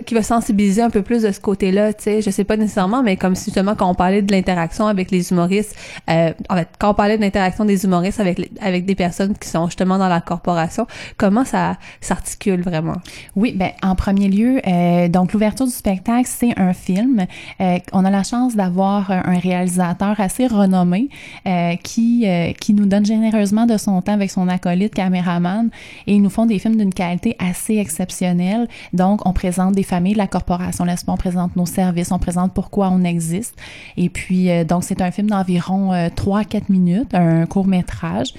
qui 0.05 0.13
va 0.13 0.23
sensibiliser 0.23 0.81
un 0.81 0.89
peu 0.89 1.01
plus 1.01 1.23
de 1.23 1.31
ce 1.31 1.39
côté-là, 1.39 1.93
tu 1.93 2.03
sais, 2.03 2.21
je 2.21 2.29
sais 2.29 2.43
pas 2.43 2.57
nécessairement, 2.57 3.03
mais 3.03 3.17
comme 3.17 3.35
justement 3.35 3.75
quand 3.75 3.89
on 3.89 3.95
parlait 3.95 4.21
de 4.21 4.31
l'interaction 4.31 4.87
avec 4.87 5.11
les 5.11 5.31
humoristes, 5.31 5.75
euh, 6.09 6.33
en 6.49 6.55
fait, 6.55 6.67
quand 6.79 6.91
on 6.91 6.93
parlait 6.93 7.17
de 7.17 7.21
l'interaction 7.21 7.65
des 7.65 7.83
humoristes 7.85 8.19
avec 8.19 8.49
avec 8.61 8.85
des 8.85 8.95
personnes 8.95 9.35
qui 9.37 9.49
sont 9.49 9.65
justement 9.67 9.97
dans 9.97 10.07
la 10.07 10.21
corporation, 10.21 10.87
comment 11.17 11.45
ça 11.45 11.77
s'articule 11.99 12.61
vraiment? 12.61 12.97
Oui, 13.35 13.53
ben 13.55 13.71
en 13.81 13.95
premier 13.95 14.27
lieu, 14.27 14.61
euh, 14.67 15.07
donc 15.07 15.33
l'ouverture 15.33 15.65
du 15.65 15.71
spectacle, 15.71 16.27
c'est 16.27 16.57
un 16.57 16.73
film. 16.73 17.25
Euh, 17.59 17.79
on 17.93 18.05
a 18.05 18.10
la 18.11 18.23
chance 18.23 18.55
d'avoir 18.55 19.11
un 19.11 19.39
réalisateur 19.39 20.19
assez 20.19 20.47
renommé 20.47 21.09
qui, 21.83 22.25
qui 22.59 22.73
nous 22.73 22.85
donne 22.85 23.05
généreusement 23.05 23.65
de 23.65 23.77
son 23.77 24.01
temps 24.01 24.13
avec 24.13 24.31
son 24.31 24.47
acolyte 24.47 24.93
caméraman 24.93 25.69
et 26.07 26.15
ils 26.15 26.21
nous 26.21 26.29
font 26.29 26.45
des 26.45 26.59
films 26.59 26.77
d'une 26.77 26.93
qualité 26.93 27.35
assez 27.39 27.77
exceptionnelle. 27.77 28.67
Donc, 28.93 29.27
on 29.27 29.33
présente 29.33 29.73
des 29.73 29.83
familles 29.83 30.13
de 30.13 30.17
la 30.17 30.27
corporation 30.27 30.85
L'Espoir, 30.85 31.15
on 31.15 31.17
présente 31.17 31.55
nos 31.55 31.65
services, 31.65 32.11
on 32.11 32.19
présente 32.19 32.53
pourquoi 32.53 32.89
on 32.89 33.03
existe. 33.03 33.55
Et 33.97 34.09
puis, 34.09 34.49
donc, 34.65 34.83
c'est 34.83 35.01
un 35.01 35.11
film 35.11 35.29
d'environ 35.29 35.91
3-4 35.91 36.63
minutes, 36.69 37.13
un 37.13 37.45
court 37.45 37.67
métrage 37.67 38.33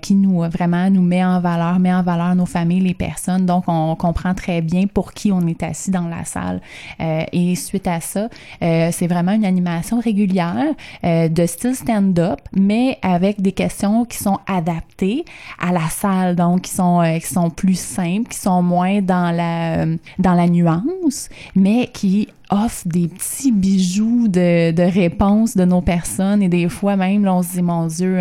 qui 0.00 0.14
nous 0.14 0.40
vraiment 0.42 0.90
nous 0.90 1.02
met 1.02 1.24
en 1.24 1.40
valeur, 1.40 1.78
met 1.78 1.92
en 1.92 2.02
valeur 2.02 2.34
nos 2.34 2.46
familles, 2.46 2.80
les 2.80 2.94
personnes. 2.94 3.46
Donc, 3.46 3.64
on 3.66 3.94
comprend 3.96 4.34
très 4.34 4.60
bien 4.60 4.86
pour 4.86 5.12
qui 5.12 5.32
on 5.32 5.46
est 5.46 5.62
assis 5.62 5.90
dans 5.90 6.08
la 6.08 6.24
salle. 6.24 6.60
Euh, 7.00 7.24
et 7.32 7.54
suite 7.54 7.86
à 7.86 8.00
ça, 8.00 8.28
euh, 8.62 8.90
c'est 8.96 9.06
vraiment 9.06 9.32
une 9.32 9.44
animation 9.44 10.00
régulière 10.00 10.74
euh, 11.04 11.28
de 11.28 11.46
style 11.46 11.74
stand-up, 11.74 12.40
mais 12.52 12.98
avec 13.02 13.42
des 13.42 13.52
questions 13.52 14.04
qui 14.04 14.18
sont 14.18 14.38
adaptées 14.46 15.24
à 15.60 15.72
la 15.72 15.88
salle, 15.88 16.34
donc 16.34 16.62
qui 16.62 16.70
sont 16.70 17.02
qui 17.20 17.26
sont 17.26 17.50
plus 17.50 17.78
simples, 17.78 18.28
qui 18.30 18.38
sont 18.38 18.62
moins 18.62 19.02
dans 19.02 19.30
la 19.34 19.86
dans 20.18 20.34
la 20.34 20.48
nuance, 20.48 21.28
mais 21.54 21.88
qui 21.92 22.28
offre 22.48 22.86
des 22.86 23.08
petits 23.08 23.50
bijoux 23.52 24.28
de, 24.28 24.70
de 24.70 24.82
réponses 24.82 25.56
de 25.56 25.64
nos 25.64 25.82
personnes. 25.82 26.42
Et 26.42 26.48
des 26.48 26.68
fois 26.68 26.96
même 26.96 27.24
là 27.24 27.34
on 27.34 27.42
se 27.42 27.52
dit 27.52 27.62
mon 27.62 27.86
dieu 27.86 28.18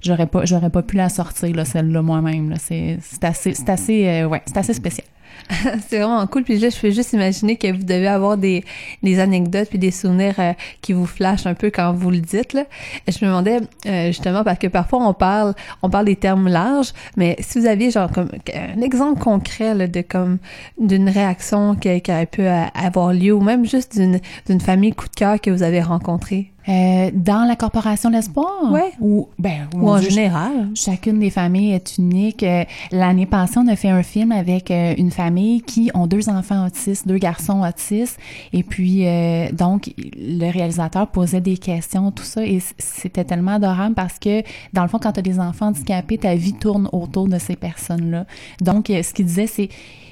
j'aurais 0.00 0.26
pas 0.26 0.44
j'aurais 0.44 0.70
pas 0.70 0.82
pu 0.82 0.96
la 0.96 1.08
sortir 1.08 1.54
là 1.54 1.64
celle-là 1.64 2.02
moi-même 2.02 2.50
là. 2.50 2.56
C'est 2.58 2.98
assez 3.22 3.54
c'est 3.54 3.68
assez 3.68 4.24
ouais 4.24 4.42
c'est 4.46 4.56
assez 4.56 4.74
spécial 4.74 5.06
c'est 5.88 5.98
vraiment 5.98 6.26
cool. 6.26 6.44
Puis 6.44 6.58
là, 6.58 6.68
je 6.70 6.78
peux 6.78 6.90
juste 6.90 7.12
imaginer 7.12 7.56
que 7.56 7.72
vous 7.72 7.84
devez 7.84 8.08
avoir 8.08 8.36
des, 8.36 8.64
des 9.02 9.20
anecdotes 9.20 9.68
puis 9.68 9.78
des 9.78 9.90
souvenirs 9.90 10.34
euh, 10.38 10.52
qui 10.80 10.92
vous 10.92 11.06
flashent 11.06 11.46
un 11.46 11.54
peu 11.54 11.70
quand 11.70 11.92
vous 11.92 12.10
le 12.10 12.18
dites. 12.18 12.52
Là. 12.52 12.64
Je 13.08 13.24
me 13.24 13.30
demandais 13.30 13.60
euh, 13.86 14.06
justement 14.08 14.44
parce 14.44 14.58
que 14.58 14.66
parfois 14.66 15.06
on 15.06 15.14
parle, 15.14 15.54
on 15.82 15.90
parle 15.90 16.06
des 16.06 16.16
termes 16.16 16.48
larges, 16.48 16.92
mais 17.16 17.36
si 17.40 17.58
vous 17.58 17.66
aviez 17.66 17.90
genre 17.90 18.10
comme 18.10 18.30
un 18.54 18.80
exemple 18.80 19.20
concret 19.20 19.74
là, 19.74 19.86
de 19.86 20.00
comme 20.02 20.38
d'une 20.78 21.08
réaction 21.08 21.74
qui, 21.74 22.00
qui 22.00 22.12
pu 22.30 22.42
euh, 22.42 22.64
avoir 22.74 23.12
lieu 23.12 23.32
ou 23.32 23.40
même 23.40 23.64
juste 23.64 23.96
d'une 23.96 24.20
d'une 24.46 24.60
famille 24.60 24.92
coup 24.92 25.08
de 25.08 25.14
cœur 25.14 25.40
que 25.40 25.50
vous 25.50 25.62
avez 25.62 25.82
rencontrée. 25.82 26.52
Euh, 26.68 27.10
dans 27.12 27.44
la 27.44 27.56
corporation 27.56 28.10
L'Espoir? 28.10 28.70
Oui. 28.70 28.80
Ou, 29.00 29.28
ben, 29.38 29.68
ou 29.74 29.88
en 29.88 29.98
général. 29.98 30.70
Chacune 30.74 31.20
des 31.20 31.30
familles 31.30 31.72
est 31.72 31.98
unique. 31.98 32.42
Euh, 32.42 32.64
l'année 32.90 33.26
passée, 33.26 33.58
on 33.58 33.68
a 33.68 33.76
fait 33.76 33.88
un 33.88 34.02
film 34.02 34.32
avec 34.32 34.70
euh, 34.70 34.94
une 34.98 35.10
famille 35.10 35.62
qui 35.62 35.90
ont 35.94 36.06
deux 36.06 36.28
enfants 36.28 36.66
autistes, 36.66 37.06
deux 37.06 37.18
garçons 37.18 37.62
autistes. 37.62 38.18
Et 38.52 38.62
puis, 38.62 39.04
donc, 39.52 39.92
le 39.96 40.50
réalisateur 40.50 41.08
posait 41.08 41.40
des 41.40 41.58
questions, 41.58 42.10
tout 42.10 42.24
ça. 42.24 42.44
Et 42.44 42.60
c'était 42.78 43.24
tellement 43.24 43.52
adorable 43.52 43.94
parce 43.94 44.18
que, 44.18 44.42
dans 44.72 44.82
le 44.82 44.88
fond, 44.88 44.98
quand 44.98 45.12
tu 45.12 45.20
as 45.20 45.22
des 45.22 45.38
enfants 45.38 45.66
handicapés, 45.66 46.18
ta 46.18 46.34
vie 46.34 46.54
tourne 46.54 46.88
autour 46.92 47.28
de 47.28 47.38
ces 47.38 47.56
personnes-là. 47.56 48.26
Donc, 48.60 48.86
ce 48.88 49.12
qu'il 49.12 49.26
disait, 49.26 49.46
c'est 49.46 49.68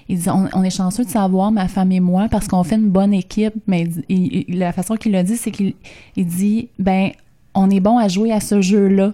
il 0.09 0.19
dit 0.19 0.29
on, 0.29 0.63
est 0.63 0.71
chanceux 0.71 1.05
de 1.05 1.09
savoir 1.09 1.51
ma 1.51 1.69
femme 1.69 1.93
et 1.93 2.01
moi 2.01 2.29
parce 2.31 2.47
qu'on 2.47 2.63
fait 2.63 2.77
une 2.77 2.91
bonne 2.91 3.15
équipe 3.15 3.55
mais 3.67 3.89
la 4.49 4.73
façon 4.73 4.97
qu'il 4.97 5.13
l'a 5.13 5.23
dit 5.23 5.37
c'est 5.37 5.51
qu'il 5.51 5.75
dit 6.17 6.44
ben 6.79 7.11
on 7.55 7.71
est 7.71 7.81
bon 7.81 7.99
à 7.99 8.09
jouer 8.09 8.33
à 8.33 8.41
ce 8.41 8.61
jeu 8.61 8.89
là 8.89 9.13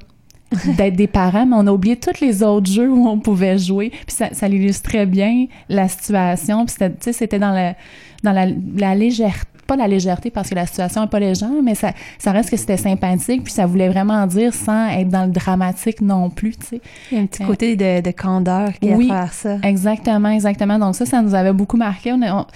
d'être 0.77 0.97
des 0.97 1.07
parents 1.07 1.47
mais 1.47 1.57
on 1.57 1.67
a 1.67 1.73
oublié 1.73 1.97
tous 1.97 2.21
les 2.21 2.43
autres 2.43 2.71
jeux 2.71 2.91
où 2.91 3.09
on 3.09 3.19
pouvait 3.19 3.59
jouer 3.59 3.91
puis 3.91 4.17
ça, 4.17 4.29
ça 4.33 4.49
illustrait 4.49 5.07
bien 5.07 5.47
la 5.69 5.89
situation 5.89 6.65
puis 6.67 6.75
c'était 6.79 7.13
c'était 7.13 7.39
dans 7.39 7.53
la 7.53 7.75
dans 8.23 8.33
la, 8.33 8.47
la 8.77 8.95
légèreté 8.95 9.47
pas 9.71 9.77
la 9.77 9.87
légèreté 9.87 10.31
parce 10.31 10.51
que 10.51 10.57
la 10.57 10.67
situation 10.67 11.03
n'est 11.03 11.07
pas 11.07 11.21
légère, 11.21 11.49
mais 11.63 11.77
ça, 11.77 11.93
ça 12.19 12.33
reste 12.33 12.51
que 12.51 12.57
c'était 12.57 12.77
sympathique, 12.77 13.45
puis 13.45 13.53
ça 13.53 13.67
voulait 13.67 13.89
vraiment 13.89 14.27
dire 14.27 14.53
sans 14.53 14.89
être 14.89 15.09
dans 15.09 15.27
le 15.27 15.31
dramatique 15.31 16.01
non 16.01 16.29
plus, 16.29 16.57
tu 16.57 16.67
sais. 16.67 16.81
Il 17.13 17.19
y 17.19 17.21
a 17.21 17.23
un 17.23 17.27
petit 17.27 17.45
côté 17.45 17.77
de, 17.77 18.01
de 18.01 18.11
candeur 18.11 18.73
qui 18.81 18.93
oui, 18.93 19.09
à 19.13 19.29
faire 19.29 19.33
ça. 19.33 19.69
exactement, 19.69 20.31
exactement. 20.31 20.77
Donc 20.77 20.97
ça, 20.97 21.07
ça 21.07 21.23
nous 21.23 21.37
avait 21.37 21.53
beaucoup 21.53 21.77
marqué. 21.77 22.13
On, 22.13 22.47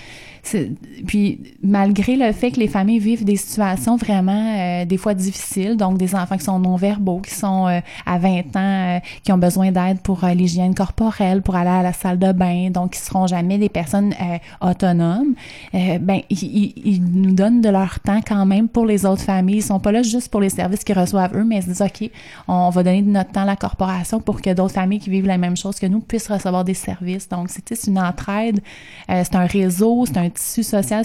puis 1.07 1.41
malgré 1.63 2.17
le 2.17 2.31
fait 2.33 2.51
que 2.51 2.61
les 2.61 2.69
familles 2.69 2.99
vivent 2.99 3.25
des 3.25 3.37
situations 3.37 3.97
vraiment 3.97 4.57
euh, 4.57 4.85
des 4.85 4.97
fois 4.97 5.15
difficiles, 5.15 5.77
donc 5.77 5.97
des 5.97 6.15
enfants 6.15 6.37
qui 6.37 6.45
sont 6.45 6.59
non-verbaux, 6.59 7.21
qui 7.21 7.35
sont 7.35 7.67
euh, 7.67 7.81
à 8.05 8.19
20 8.19 8.29
ans, 8.29 8.45
euh, 8.57 8.99
qui 9.23 9.33
ont 9.33 9.39
besoin 9.39 9.73
d'aide 9.73 10.01
pour 10.01 10.25
l'hygiène 10.27 10.75
corporelle, 10.75 11.41
pour 11.43 11.57
aller 11.57 11.71
à 11.71 11.83
la 11.83 11.93
salle 11.93 12.19
de 12.19 12.33
bain, 12.33 12.71
donc 12.71 12.93
qui 12.93 13.01
seront 13.01 13.27
jamais 13.27 13.59
des 13.59 13.69
personnes 13.69 14.15
autonomes, 14.61 15.35
ben 15.73 16.21
ils, 16.31 16.73
ils, 16.85 17.03
nous 17.03 17.33
donnent 17.33 17.61
de 17.61 17.69
leur 17.69 18.01
temps 18.01 18.21
quand 18.27 18.45
même 18.47 18.69
pour 18.69 18.87
les 18.87 19.07
autres 19.07 19.23
familles. 19.23 19.57
Ils 19.57 19.63
sont 19.63 19.81
pas 19.81 19.93
là 19.93 20.03
juste 20.03 20.31
pour 20.31 20.41
les 20.41 20.51
services 20.51 20.85
qu'ils 20.85 20.99
reçoivent 20.99 21.37
eux, 21.37 21.45
mais 21.45 21.57
ils 21.57 21.63
se 21.63 21.69
disent 21.69 21.83
ok, 21.83 22.11
on 22.49 22.71
va 22.71 22.83
donner 22.83 23.03
de 23.03 23.11
notre 23.11 23.33
temps 23.33 23.43
à 23.43 23.47
la 23.47 23.57
corporation 23.57 24.21
pour 24.21 24.41
que 24.41 24.53
d'autres 24.53 24.75
familles 24.75 25.01
qui 25.01 25.11
vivent 25.11 25.27
la 25.27 25.39
même 25.39 25.57
chose 25.57 25.79
que 25.79 25.87
nous 25.87 26.01
puissent 26.01 26.29
recevoir 26.29 26.65
des 26.65 26.75
services. 26.75 27.29
Donc 27.29 27.49
c'est 27.51 27.87
une 27.87 27.99
entraide, 27.99 28.61
c'est 29.09 29.35
un 29.35 29.47
réseau, 29.47 30.05
c'est 30.07 30.19
un 30.19 30.29
tissu 30.35 30.63
social. 30.63 31.05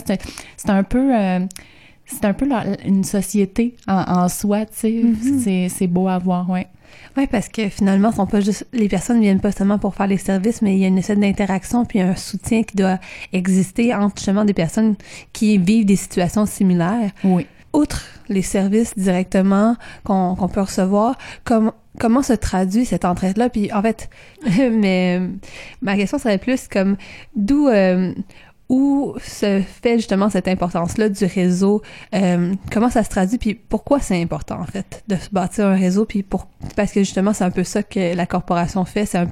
C'est 0.58 0.70
un, 0.70 0.84
peu... 0.84 1.16
Euh, 1.16 1.40
c'est 2.06 2.26
un 2.26 2.34
peu 2.34 2.48
une 2.86 3.04
société 3.04 3.76
en, 3.88 4.28
soi, 4.30 4.66
tu 4.66 4.74
sais. 4.74 4.92
Mm-hmm. 4.92 5.70
C'est 5.70 5.88
beau 5.88 6.08
à 6.08 6.18
voir, 6.18 6.50
ouais. 6.50 6.68
Oui, 7.18 7.28
parce 7.28 7.50
que 7.50 7.70
finalement, 7.70 8.12
sont 8.12 8.28
pas 8.28 8.40
juste 8.40 8.68
les 8.74 8.88
personnes 8.88 9.22
viennent 9.22 9.42
pas 9.42 9.52
seulement 9.52 9.80
pour 9.80 9.96
faire 9.96 10.08
les 10.08 10.18
services, 10.18 10.62
mais 10.62 10.76
il 10.76 10.80
y 10.80 10.86
a 10.86 10.88
une 10.88 10.98
espèce 10.98 11.18
d'interaction 11.18 11.86
puis 11.86 12.02
un 12.02 12.16
soutien 12.16 12.64
qui 12.64 12.76
doit 12.76 13.00
exister 13.34 13.94
entre 13.94 14.18
justement 14.18 14.46
des 14.46 14.54
personnes 14.54 14.96
qui 15.34 15.58
vivent 15.58 15.86
des 15.86 15.96
situations 15.96 16.46
similaires. 16.46 17.12
Oui. 17.24 17.46
Outre 17.74 18.04
les 18.30 18.42
services 18.42 18.98
directement 18.98 19.76
qu'on 20.04 20.50
peut 20.52 20.62
recevoir, 20.62 21.18
comme 21.44 21.72
comment 22.00 22.24
se 22.24 22.34
traduit 22.34 22.86
cette 22.86 23.06
entraide-là? 23.06 23.50
Puis 23.50 23.72
en 23.72 23.82
fait, 23.82 24.10
mais 24.72 25.22
ma 25.82 25.96
question 25.96 26.18
serait 26.18 26.40
plus 26.40 26.68
comme 26.68 26.96
d'où 27.36 27.68
euh, 27.68 28.14
où 28.70 29.16
se 29.22 29.62
fait 29.62 29.98
justement 29.98 30.30
cette 30.30 30.48
importance-là 30.48 31.10
du 31.10 31.26
réseau? 31.26 31.82
Euh, 32.14 32.54
comment 32.72 32.90
ça 32.90 33.04
se 33.04 33.10
traduit? 33.10 33.38
Puis 33.38 33.56
pourquoi 33.56 34.00
c'est 34.00 34.22
important, 34.22 34.60
en 34.62 34.66
fait, 34.66 35.04
de 35.08 35.16
se 35.16 35.30
bâtir 35.32 35.66
un 35.66 35.76
réseau? 35.76 36.06
Puis 36.06 36.24
pour, 36.24 36.48
parce 36.76 36.92
que 36.92 37.02
justement, 37.02 37.34
c'est 37.34 37.44
un 37.44 37.52
peu 37.52 37.64
ça 37.64 37.84
que 37.84 38.16
la 38.16 38.26
corporation 38.26 38.86
fait. 38.86 39.06
C'est 39.06 39.28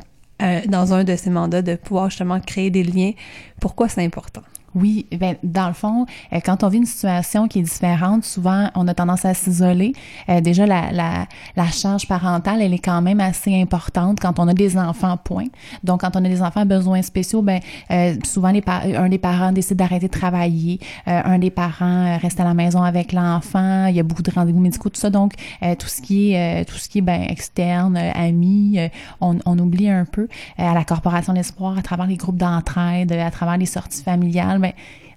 dans 0.67 0.93
un 0.93 1.03
de 1.03 1.15
ses 1.15 1.29
mandats 1.29 1.61
de 1.61 1.75
pouvoir 1.75 2.09
justement 2.09 2.39
créer 2.39 2.69
des 2.69 2.83
liens. 2.83 3.13
Pourquoi 3.59 3.89
c'est 3.89 4.03
important? 4.03 4.41
Oui, 4.79 5.07
ben 5.11 5.35
dans 5.41 5.67
le 5.67 5.73
fond, 5.73 6.05
euh, 6.33 6.39
quand 6.45 6.63
on 6.63 6.67
vit 6.67 6.77
une 6.77 6.85
situation 6.85 7.47
qui 7.47 7.59
est 7.59 7.63
différente, 7.63 8.23
souvent 8.23 8.69
on 8.75 8.87
a 8.87 8.93
tendance 8.93 9.25
à 9.25 9.33
s'isoler. 9.33 9.93
Euh, 10.29 10.39
déjà 10.39 10.67
la, 10.67 10.91
la, 10.91 11.25
la, 11.55 11.65
charge 11.71 12.07
parentale, 12.07 12.61
elle 12.61 12.75
est 12.75 12.79
quand 12.79 13.01
même 13.01 13.19
assez 13.19 13.59
importante 13.59 14.19
quand 14.19 14.39
on 14.39 14.47
a 14.47 14.53
des 14.53 14.77
enfants. 14.77 15.17
Point. 15.17 15.47
Donc 15.83 16.01
quand 16.01 16.15
on 16.15 16.23
a 16.23 16.29
des 16.29 16.43
enfants 16.43 16.61
à 16.61 16.65
besoins 16.65 17.01
spéciaux, 17.01 17.41
ben 17.41 17.59
euh, 17.89 18.15
souvent 18.23 18.51
les 18.51 18.61
un 18.67 19.09
des 19.09 19.17
parents 19.17 19.51
décide 19.51 19.77
d'arrêter 19.77 20.07
de 20.07 20.11
travailler, 20.11 20.79
un 21.05 21.39
des 21.39 21.49
parents 21.49 22.17
reste 22.19 22.39
à 22.39 22.43
la 22.43 22.53
maison 22.53 22.83
avec 22.83 23.13
l'enfant. 23.13 23.87
Il 23.87 23.95
y 23.95 23.99
a 23.99 24.03
beaucoup 24.03 24.21
de 24.21 24.29
rendez-vous 24.29 24.59
médicaux, 24.59 24.89
tout 24.89 24.99
ça. 24.99 25.09
Donc 25.09 25.33
tout 25.79 25.87
ce 25.87 26.01
qui 26.01 26.33
est 26.33 26.65
tout 26.65 26.75
ce 26.75 26.89
qui 26.89 26.99
est 26.99 27.01
ben 27.01 27.21
externe, 27.21 27.97
amis, 27.97 28.77
on, 29.21 29.37
on 29.45 29.57
oublie 29.57 29.89
un 29.89 30.05
peu. 30.05 30.27
à 30.57 30.73
la 30.73 30.83
corporation 30.83 31.33
l'espoir, 31.33 31.77
à 31.77 31.81
travers 31.81 32.05
les 32.05 32.17
groupes 32.17 32.37
d'entraide, 32.37 33.13
à 33.13 33.31
travers 33.31 33.57
les 33.57 33.65
sorties 33.65 34.03
familiales 34.03 34.59
ben, 34.59 34.66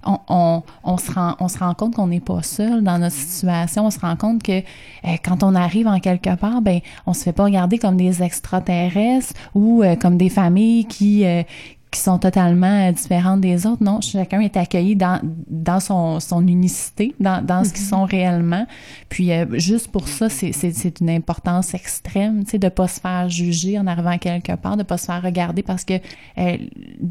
on, 0.05 0.63
on, 0.83 0.97
se 0.97 1.11
rend, 1.11 1.35
on 1.39 1.47
se 1.47 1.59
rend 1.59 1.73
compte 1.73 1.95
qu'on 1.95 2.07
n'est 2.07 2.19
pas 2.19 2.41
seul 2.41 2.83
dans 2.83 2.97
notre 2.97 3.15
situation. 3.15 3.85
On 3.85 3.91
se 3.91 3.99
rend 3.99 4.15
compte 4.15 4.43
que 4.43 4.59
euh, 4.59 5.17
quand 5.23 5.43
on 5.43 5.55
arrive 5.55 5.87
en 5.87 5.99
quelque 5.99 6.35
part, 6.35 6.61
ben, 6.61 6.79
on 7.05 7.13
se 7.13 7.23
fait 7.23 7.33
pas 7.33 7.43
regarder 7.43 7.77
comme 7.77 7.97
des 7.97 8.23
extraterrestres 8.23 9.33
ou 9.53 9.83
euh, 9.83 9.95
comme 9.95 10.17
des 10.17 10.29
familles 10.29 10.85
qui, 10.85 11.25
euh, 11.25 11.43
qui 11.91 11.99
sont 11.99 12.17
totalement 12.17 12.89
différentes 12.91 13.41
des 13.41 13.67
autres. 13.67 13.83
Non, 13.83 13.99
chacun 13.99 14.39
est 14.39 14.55
accueilli 14.55 14.95
dans, 14.95 15.19
dans 15.49 15.81
son, 15.81 16.21
son 16.21 16.47
unicité, 16.47 17.13
dans, 17.19 17.45
dans 17.45 17.65
ce 17.65 17.73
qu'ils 17.73 17.83
mm-hmm. 17.83 17.89
sont 17.89 18.05
réellement. 18.05 18.65
Puis 19.09 19.31
juste 19.53 19.89
pour 19.89 20.07
ça, 20.07 20.29
c'est 20.29 20.99
une 21.01 21.09
importance 21.09 21.73
extrême, 21.73 22.45
tu 22.45 22.51
sais, 22.51 22.59
de 22.59 22.69
pas 22.69 22.87
se 22.87 22.99
faire 23.01 23.29
juger 23.29 23.77
en 23.77 23.87
arrivant 23.87 24.17
quelque 24.17 24.55
part, 24.55 24.77
de 24.77 24.83
pas 24.83 24.97
se 24.97 25.05
faire 25.05 25.21
regarder 25.21 25.63
parce 25.63 25.83
que 25.83 25.95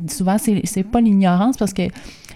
souvent, 0.08 0.36
c'est 0.38 0.82
pas 0.82 1.00
l'ignorance 1.00 1.58
parce 1.58 1.74
que 1.74 1.82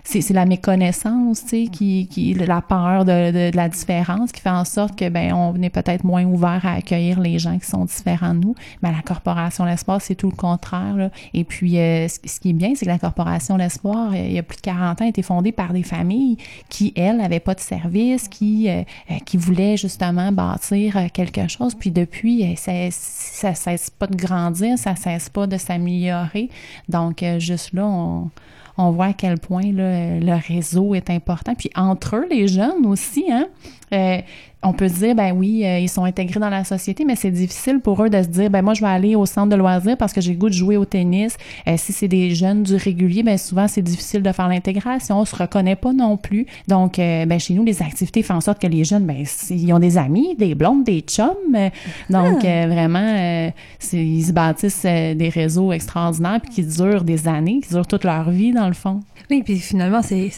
c'est 0.05 0.31
la 0.31 0.45
méconnaissance, 0.45 1.43
tu 1.43 1.49
sais, 1.49 1.67
qui, 1.71 2.07
qui 2.09 2.35
la 2.35 2.61
peur 2.61 3.07
de, 3.07 3.31
de, 3.51 3.57
la 3.57 3.69
différence 3.71 4.33
qui 4.33 4.41
fait 4.43 4.51
en 4.51 4.67
sorte 4.67 4.97
que 4.97 5.09
ben 5.09 5.33
on 5.33 5.61
est 5.63 5.71
peut-être 5.71 6.05
moins 6.05 6.25
ouvert 6.25 6.61
à 6.65 6.75
accueillir 6.75 7.21
les 7.21 7.39
gens 7.39 7.59
qui 7.59 7.67
sont 7.67 7.87
différents 7.87 8.35
de 8.35 8.41
nous. 8.41 8.55
Mais 8.83 8.93
la 8.93 9.01
corporation 9.01 9.65
l'espoir, 9.65 10.01
c'est 10.03 10.15
tout 10.15 10.29
le 10.29 10.37
contraire. 10.37 10.97
Là. 10.97 11.11
Et 11.33 11.45
puis 11.45 11.79
euh, 11.79 12.07
ce, 12.35 12.41
qui 12.41 12.51
est 12.51 12.55
bien, 12.55 12.75
c'est 12.75 12.85
que 12.85 12.91
la 12.91 12.99
corporation 12.99 13.57
l'espoir, 13.57 14.13
euh, 14.13 14.17
il 14.17 14.33
y 14.33 14.39
a 14.39 14.43
plus 14.43 14.57
de 14.57 14.63
40 14.63 15.01
ans, 15.01 15.05
a 15.05 15.09
été 15.09 15.23
fondée 15.23 15.53
par 15.53 15.73
des 15.73 15.83
familles 15.83 16.37
qui 16.69 16.93
elles 16.97 17.17
n'avaient 17.17 17.41
pas 17.41 17.55
de 17.55 17.61
service, 17.61 18.29
qui 18.29 18.69
euh, 18.69 18.83
qui 19.25 19.37
voulaient 19.37 19.77
justement 19.77 20.33
bâtir 20.33 20.97
quelque 21.13 21.49
chose. 21.49 21.75
Puis 21.75 21.91
depuis, 21.91 22.57
ça 22.57 22.73
ça 22.91 23.55
cesse 23.55 23.91
pas 23.91 24.07
de 24.07 24.17
grandir, 24.17 24.79
ça 24.79 24.97
cesse 24.97 25.29
pas 25.29 25.47
de 25.47 25.57
s'améliorer. 25.57 26.49
Donc 26.89 27.25
juste 27.39 27.73
là, 27.73 27.87
on 27.87 28.31
on 28.77 28.91
voit 28.91 29.07
à 29.07 29.13
quel 29.13 29.39
point 29.39 29.63
le 29.65 30.49
réseau 30.49 30.95
est 30.95 31.11
important. 31.11 31.55
Puis 31.55 31.71
entre 31.77 32.17
eux, 32.17 32.27
les 32.29 32.49
jeunes 32.49 32.87
aussi, 32.87 33.25
hein, 33.31 33.47
euh, 33.95 34.21
on 34.65 34.73
peut 34.73 34.89
se 34.89 34.95
dire, 34.95 35.15
ben 35.15 35.33
oui, 35.33 35.63
euh, 35.65 35.79
ils 35.79 35.89
sont 35.89 36.05
intégrés 36.05 36.41
dans 36.41 36.49
la 36.49 36.65
société, 36.65 37.05
mais 37.05 37.17
c'est 37.17 37.31
difficile 37.31 37.81
pour 37.81 38.03
eux 38.03 38.09
de 38.09 38.23
se 38.23 38.29
dire, 38.29 38.51
ben 38.51 38.63
moi, 38.63 38.73
je 38.73 38.81
vais 38.81 38.89
aller 38.89 39.15
au 39.15 39.27
centre 39.27 39.51
de 39.51 39.57
loisirs 39.57 39.97
parce 39.99 40.13
que 40.13 40.21
j'ai 40.21 40.33
le 40.33 40.39
goût 40.39 40.49
de 40.49 40.55
jouer 40.55 40.77
au 40.77 40.87
tennis. 40.87 41.37
Euh, 41.69 41.75
si 41.77 41.93
c'est 41.93 42.09
des 42.09 42.35
jeunes 42.35 42.63
du 42.63 42.75
régulier, 42.77 43.23
ben 43.23 43.37
souvent, 43.37 43.69
c'est 43.69 43.83
difficile 43.83 44.23
de 44.23 44.33
faire 44.33 44.49
l'intégration. 44.49 45.21
On 45.21 45.25
se 45.25 45.37
reconnaît 45.37 45.77
pas 45.77 45.93
non 45.93 46.17
plus. 46.17 46.47
Donc, 46.67 46.99
euh, 46.99 47.27
ben 47.27 47.39
chez 47.39 47.53
nous, 47.55 47.65
les 47.65 47.83
activités 47.83 48.23
font 48.23 48.35
en 48.35 48.41
sorte 48.41 48.61
que 48.61 48.67
les 48.67 48.85
jeunes, 48.85 49.05
ben 49.05 49.25
ils 49.51 49.73
ont 49.73 49.79
des 49.79 49.99
amis, 49.99 50.35
des 50.37 50.55
blondes, 50.55 50.85
des 50.85 51.01
chums. 51.01 51.35
donc, 52.09 52.45
ah. 52.45 52.67
vraiment, 52.67 53.51
ils 53.93 54.25
se 54.25 54.33
bâtissent 54.33 54.85
des 54.85 55.31
réseaux 55.33 55.73
extraordinaires 55.73 56.41
puis 56.43 56.51
qui 56.51 56.63
durent 56.63 57.05
des 57.05 57.29
années, 57.29 57.61
qui 57.63 57.69
durent 57.69 57.87
toute 57.87 58.05
leur 58.05 58.31
vie, 58.31 58.53
dans 58.53 58.69
le 58.69 58.75
fond. 58.75 59.01
Oui, 59.31 59.43
puis 59.43 59.59
finalement, 59.59 60.03
c'est, 60.03 60.31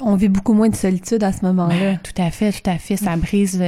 on 0.00 0.14
vit 0.14 0.28
beaucoup 0.28 0.52
moins 0.52 0.68
de 0.68 0.76
solitude 0.76 1.24
à 1.24 1.32
ce 1.32 1.44
moment-là. 1.44 1.74
Ben, 1.74 1.98
tout 2.02 2.22
à 2.22 2.30
fait, 2.30 2.52
tout 2.52 2.70
à 2.70 2.78
fait. 2.78 2.96
Ça 2.96 3.16
brise 3.16 3.60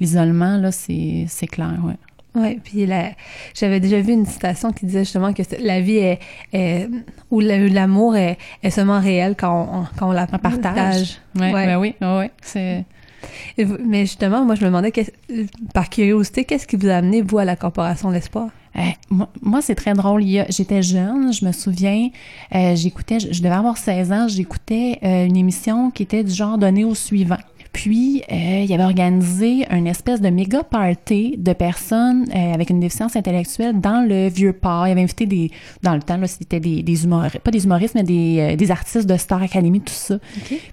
l'isolement, 0.00 0.56
là, 0.56 0.70
c'est, 0.72 1.26
clair, 1.50 1.78
ouais. 1.84 1.96
Oui, 2.34 2.60
puis 2.64 2.88
j'avais 3.54 3.80
déjà 3.80 4.00
vu 4.00 4.14
une 4.14 4.24
citation 4.24 4.72
qui 4.72 4.86
disait 4.86 5.04
justement 5.04 5.34
que 5.34 5.42
la 5.60 5.80
vie 5.82 5.98
est, 5.98 6.18
est 6.54 6.88
ou 7.30 7.40
l'amour 7.40 8.16
est, 8.16 8.38
est, 8.62 8.70
seulement 8.70 9.00
réel 9.00 9.34
quand 9.36 9.68
on, 9.70 9.98
quand 9.98 10.08
on 10.08 10.12
la 10.12 10.26
partage. 10.26 11.20
Ouais, 11.38 11.52
ouais. 11.52 11.66
Ben 11.66 11.78
oui, 11.78 11.94
oui, 12.00 12.26
c'est... 12.40 12.86
Mais 13.58 14.06
justement, 14.06 14.44
moi, 14.44 14.54
je 14.54 14.62
me 14.62 14.66
demandais, 14.66 14.92
par 15.74 15.90
curiosité, 15.90 16.44
qu'est-ce 16.44 16.66
qui 16.66 16.76
vous 16.76 16.88
a 16.88 16.94
amené, 16.94 17.22
vous, 17.22 17.38
à 17.38 17.44
la 17.44 17.56
Corporation 17.56 18.10
L'Espoir? 18.10 18.48
Euh, 18.76 18.80
moi, 19.42 19.60
c'est 19.60 19.74
très 19.74 19.92
drôle. 19.92 20.22
J'étais 20.48 20.82
jeune, 20.82 21.32
je 21.32 21.44
me 21.44 21.52
souviens, 21.52 22.08
euh, 22.54 22.74
j'écoutais, 22.74 23.20
je, 23.20 23.42
devais 23.42 23.54
avoir 23.54 23.76
16 23.76 24.12
ans, 24.12 24.28
j'écoutais 24.28 24.98
euh, 25.02 25.26
une 25.26 25.36
émission 25.36 25.90
qui 25.90 26.02
était 26.02 26.24
du 26.24 26.32
genre 26.32 26.56
donné 26.58 26.84
au 26.84 26.94
suivant. 26.94 27.36
Puis, 27.72 28.22
euh, 28.30 28.64
il 28.64 28.72
avait 28.72 28.84
organisé 28.84 29.66
une 29.70 29.86
espèce 29.86 30.20
de 30.20 30.28
méga 30.28 30.62
party 30.62 31.36
de 31.38 31.52
personnes 31.54 32.26
euh, 32.34 32.52
avec 32.52 32.68
une 32.68 32.80
déficience 32.80 33.16
intellectuelle 33.16 33.80
dans 33.80 34.06
le 34.06 34.28
vieux 34.28 34.52
port. 34.52 34.86
Il 34.86 34.92
avait 34.92 35.02
invité 35.02 35.24
des, 35.24 35.50
dans 35.82 35.94
le 35.94 36.02
temps, 36.02 36.18
là, 36.18 36.26
c'était 36.26 36.60
des, 36.60 36.82
des 36.82 37.04
humoristes, 37.04 37.38
pas 37.38 37.50
des 37.50 37.64
humoristes, 37.64 37.94
mais 37.94 38.02
des, 38.02 38.38
euh, 38.40 38.56
des 38.56 38.70
artistes 38.70 39.08
de 39.08 39.16
Star 39.16 39.42
Academy, 39.42 39.80
tout 39.80 39.92
ça. 39.94 40.18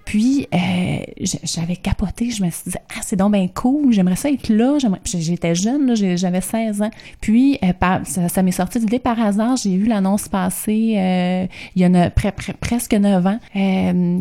Puis, 0.04 0.46
euh, 0.54 1.26
j'avais 1.42 1.76
capoté, 1.76 2.30
je 2.30 2.44
me 2.44 2.50
suis 2.50 2.70
dit, 2.70 2.76
ah, 2.90 3.00
c'est 3.02 3.16
donc 3.16 3.32
bien 3.32 3.48
cool, 3.48 3.92
j'aimerais 3.92 4.16
ça 4.16 4.30
être 4.30 4.48
là. 4.48 4.76
J'étais 5.04 5.54
jeune, 5.54 5.86
là, 5.86 5.94
j'avais 5.94 6.40
16 6.40 6.82
ans. 6.82 6.90
Puis, 7.20 7.58
ça, 8.04 8.28
ça 8.28 8.42
m'est 8.42 8.50
sorti 8.50 8.78
d'idée 8.78 8.98
par 8.98 9.18
hasard. 9.20 9.56
J'ai 9.56 9.76
vu 9.76 9.86
l'annonce 9.86 10.28
passer 10.28 11.48
il 11.74 11.82
y 11.82 11.84
a 11.84 12.10
presque 12.10 12.92
9 12.92 13.26
ans 13.26 13.38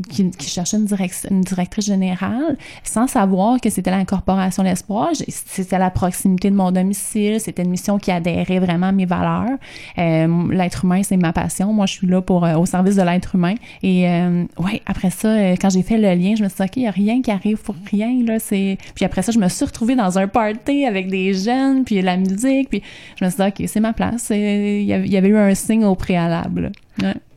qui, 0.10 0.32
qui 0.32 0.50
cherchait 0.50 0.78
une, 0.78 0.88
une 1.30 1.42
directrice 1.42 1.86
générale 1.86 2.58
sans 2.84 3.08
savoir 3.08 3.60
que 3.62 3.70
c'était 3.70 3.92
la 3.92 4.04
Corporation 4.06 4.64
L'Espoir. 4.64 5.10
C'était 5.28 5.78
la 5.78 5.90
proximité 5.90 6.50
de 6.50 6.56
mon 6.56 6.72
domicile. 6.72 7.40
C'était 7.40 7.64
une 7.64 7.70
mission 7.70 7.98
qui 7.98 8.12
adhérait 8.12 8.60
vraiment 8.60 8.88
à 8.88 8.92
mes 8.92 9.06
valeurs. 9.06 9.58
Euh, 9.98 10.48
l'être 10.52 10.86
humain, 10.86 11.02
c'est 11.04 11.18
ma 11.18 11.34
passion. 11.34 11.74
Moi, 11.74 11.86
je 11.86 11.94
suis 11.94 12.08
là 12.08 12.22
pour 12.22 12.46
euh, 12.46 12.56
au 12.56 12.66
service 12.66 12.96
de 12.96 13.02
l'être 13.02 13.36
humain. 13.36 13.56
Et 13.84 14.08
euh, 14.08 14.44
ouais, 14.58 14.82
après 14.86 15.10
ça, 15.10 15.30
euh, 15.30 15.56
quand 15.60 15.70
j'ai 15.70 15.84
fait 15.84 15.98
le 15.98 16.14
lien, 16.14 16.36
je 16.36 16.44
me 16.44 16.50
suis 16.50 16.58
dit, 16.58 16.64
OK, 16.64 16.76
il 16.78 16.82
n'y 16.82 16.88
a 16.88 16.92
rien 16.92 17.22
qui 17.22 17.32
arrive 17.32 17.58
pour 17.58 17.76
rien. 17.90 18.24
Là. 18.26 18.38
Puis 18.50 19.06
après 19.06 19.22
ça, 19.22 19.32
je 19.32 19.40
me 19.40 19.48
suis 19.48 19.66
retrouvée 19.66 19.96
dans 19.96 20.18
un 20.18 20.28
party 20.28 20.86
avec 20.86 21.10
des 21.10 21.34
jeunes, 21.34 21.84
puis 21.84 22.02
la 22.02 22.18
musique. 22.18 22.70
Puis 22.70 22.82
je 23.20 23.26
me 23.26 23.30
suis 23.30 23.44
dit, 23.44 23.48
OK, 23.48 23.68
c'est 23.68 23.80
ma 23.80 23.94
place. 23.94 24.30
Il 24.32 24.84
y 24.84 25.18
avait 25.18 25.28
eu 25.28 25.38
un 25.38 25.54
signe 25.56 25.86
au 25.86 25.96
préalable. 25.96 26.72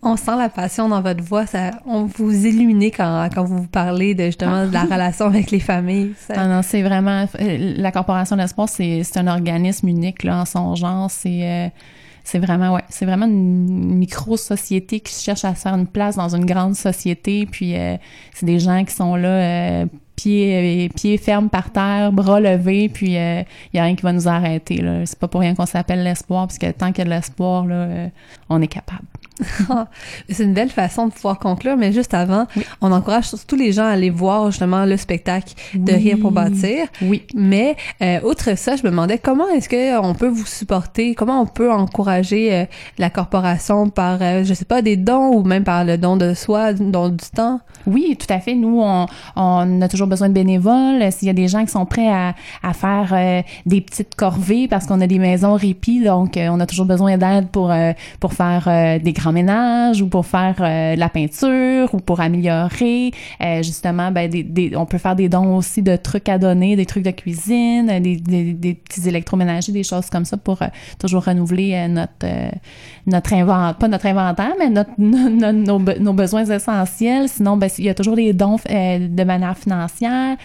On 0.05 0.17
sent 0.17 0.37
la 0.37 0.49
passion 0.49 0.89
dans 0.89 1.01
votre 1.01 1.23
voix. 1.23 1.47
Ça, 1.47 1.71
on 1.87 2.07
vous 2.07 2.47
illumine 2.47 2.83
quand, 2.91 3.29
quand 3.33 3.45
vous 3.45 3.69
parlez 3.69 4.17
de 4.17 4.25
justement 4.25 4.67
de 4.67 4.73
la 4.73 4.83
relation 4.83 5.27
avec 5.27 5.53
les 5.53 5.61
familles. 5.61 6.15
Ah 6.29 6.49
non, 6.49 6.63
c'est 6.63 6.83
vraiment 6.83 7.27
euh, 7.41 7.75
la 7.77 7.93
Corporation 7.93 8.35
d'Espoir, 8.35 8.69
c'est, 8.69 9.05
c'est 9.05 9.19
un 9.21 9.29
organisme 9.29 9.87
unique 9.87 10.25
là, 10.25 10.41
en 10.41 10.45
son 10.45 10.75
genre. 10.75 11.09
C'est 11.09 11.49
euh, 11.49 11.69
c'est 12.25 12.41
vraiment 12.41 12.75
ouais, 12.75 12.83
c'est 12.89 13.07
vraiment 13.07 13.27
une 13.27 13.95
micro 13.95 14.37
société 14.37 14.99
qui 14.99 15.15
cherche 15.15 15.45
à 15.45 15.55
faire 15.55 15.75
une 15.75 15.87
place 15.87 16.17
dans 16.17 16.35
une 16.35 16.47
grande 16.47 16.75
société. 16.75 17.47
Puis 17.47 17.77
euh, 17.77 17.97
c'est 18.35 18.47
des 18.47 18.59
gens 18.59 18.85
qui 18.85 18.95
sont 18.95 19.15
là. 19.15 19.87
pieds, 20.17 20.89
pieds 20.97 21.17
fermes 21.17 21.49
par 21.49 21.71
terre, 21.71 22.11
bras 22.11 22.41
levés, 22.41 22.89
puis 22.89 23.13
il 23.13 23.19
euh, 23.19 23.43
y 23.73 23.79
a 23.79 23.85
rien 23.85 23.95
qui 23.95 24.03
va 24.03 24.13
nous 24.13 24.27
arrêter. 24.27 24.79
Là. 24.79 25.07
C'est 25.07 25.19
pas 25.19 25.29
pour 25.29 25.43
rien 25.43 25.55
qu'on 25.55 25.67
s'appelle 25.67 26.03
l'espoir, 26.03 26.49
parce 26.49 26.59
que 26.59 26.73
tant 26.73 26.89
qu'il 26.89 26.99
y 26.99 27.03
a 27.03 27.05
de 27.05 27.11
l'espoir, 27.11 27.67
là, 27.67 28.09
on 28.49 28.61
est 28.61 28.67
capable. 28.67 29.05
c'est 30.29 30.45
une 30.45 30.53
belle 30.53 30.71
façon 30.71 31.07
de 31.07 31.13
pouvoir 31.13 31.39
conclure, 31.39 31.77
mais 31.77 31.93
juste 31.93 32.15
avant, 32.15 32.47
on 32.81 32.93
encourage 32.93 33.31
tous 33.47 33.57
les 33.57 33.73
gens 33.73 33.85
à 33.85 33.91
aller 33.91 34.11
voir 34.11 34.51
justement 34.51 34.85
le 34.85 34.97
spectacle 34.97 35.55
de 35.75 35.93
Rire 35.93 36.19
pour 36.21 36.33
bâtir. 36.33 36.89
Oui. 37.01 37.23
Mais 37.35 37.77
euh, 38.03 38.21
outre 38.23 38.57
ça, 38.57 38.77
je 38.77 38.83
me 38.83 38.91
demandais 38.91 39.19
comment 39.19 39.49
est-ce 39.49 39.69
qu'on 39.69 40.15
peut 40.15 40.29
vous 40.29 40.47
supporter, 40.47 41.15
comment 41.15 41.41
on 41.41 41.47
peut 41.47 41.71
encourager 41.73 42.55
euh, 42.55 42.65
la 42.99 43.11
corporation 43.11 43.89
par, 43.89 44.19
euh, 44.21 44.45
je 44.45 44.55
sais 44.55 44.65
pas, 44.65 44.83
des 44.83 44.97
dons 44.97 45.33
ou 45.35 45.43
même 45.43 45.65
par 45.65 45.85
le 45.85 45.99
don 45.99 46.17
de 46.17 46.35
soi, 46.35 46.73
don 46.73 47.09
du 47.09 47.31
temps? 47.35 47.61
Oui, 47.87 48.17
tout 48.19 48.33
à 48.33 48.39
fait. 48.39 48.55
Nous, 48.55 48.81
on, 48.81 49.07
on 49.37 49.81
a 49.81 49.89
toujours 49.89 50.07
besoin 50.07 50.29
de 50.29 50.35
bénévoles. 50.35 51.11
S'il 51.11 51.27
y 51.27 51.31
a 51.31 51.35
des 51.35 51.49
gens 51.49 51.65
qui 51.65 51.73
sont 51.73 51.87
prêts 51.87 52.09
à, 52.09 52.35
à 52.63 52.73
faire 52.73 53.13
euh, 53.13 53.43
des 53.67 53.81
petites 53.81 54.15
corvées 54.15 54.69
parce 54.69 54.87
qu'on 54.87 55.01
a 55.01 55.07
des 55.07 55.19
maisons 55.19 55.55
répit, 55.55 56.03
donc 56.03 56.39
on 56.39 56.61
a 56.61 56.67
toujours 56.67 56.87
besoin 56.87 57.17
d'aide 57.17 57.49
pour 57.49 57.73
pour 58.21 58.33
faire 58.35 59.01
des 59.03 59.13
grands 59.23 59.33
ménage 59.33 60.03
ou 60.03 60.09
pour 60.09 60.27
faire 60.27 60.57
euh, 60.61 60.97
la 60.97 61.09
peinture 61.09 61.95
ou 61.95 61.99
pour 61.99 62.21
améliorer. 62.21 63.13
Euh, 63.41 63.63
justement, 63.63 64.11
ben, 64.11 64.31
on 64.77 64.87
peut 64.87 64.99
faire 64.99 65.17
des 65.17 65.29
dons 65.29 65.57
aussi 65.57 65.83
de 65.83 65.97
trucs 65.97 66.29
à 66.29 66.39
donner, 66.39 66.77
des 66.77 66.87
trucs 66.87 67.05
de 67.05 67.11
cuisine, 67.11 68.01
des, 68.01 68.17
des, 68.17 68.75
petits 68.75 69.09
électroménagers, 69.09 69.73
des 69.73 69.85
choses 69.85 70.11
comme 70.11 70.25
ça 70.25 70.37
pour 70.37 70.63
euh, 70.63 70.67
toujours 70.99 71.25
renouveler 71.25 71.89
notre 71.89 72.27
notre 73.07 73.33
inventaire, 73.33 73.77
pas 73.79 73.89
notre 73.89 74.07
inventaire, 74.07 74.53
mais 74.59 74.71
notre, 74.71 74.91
nos, 74.99 75.79
nos, 75.79 76.13
besoins 76.13 76.45
essentiels. 76.45 77.29
Sinon, 77.29 77.57
ben, 77.57 77.69
il 77.79 77.85
y 77.85 77.89
a 77.89 77.95
toujours 77.95 78.17
des 78.17 78.33
dons 78.33 78.57
de 78.57 79.25
manière 79.25 79.57
financière. 79.57 80.37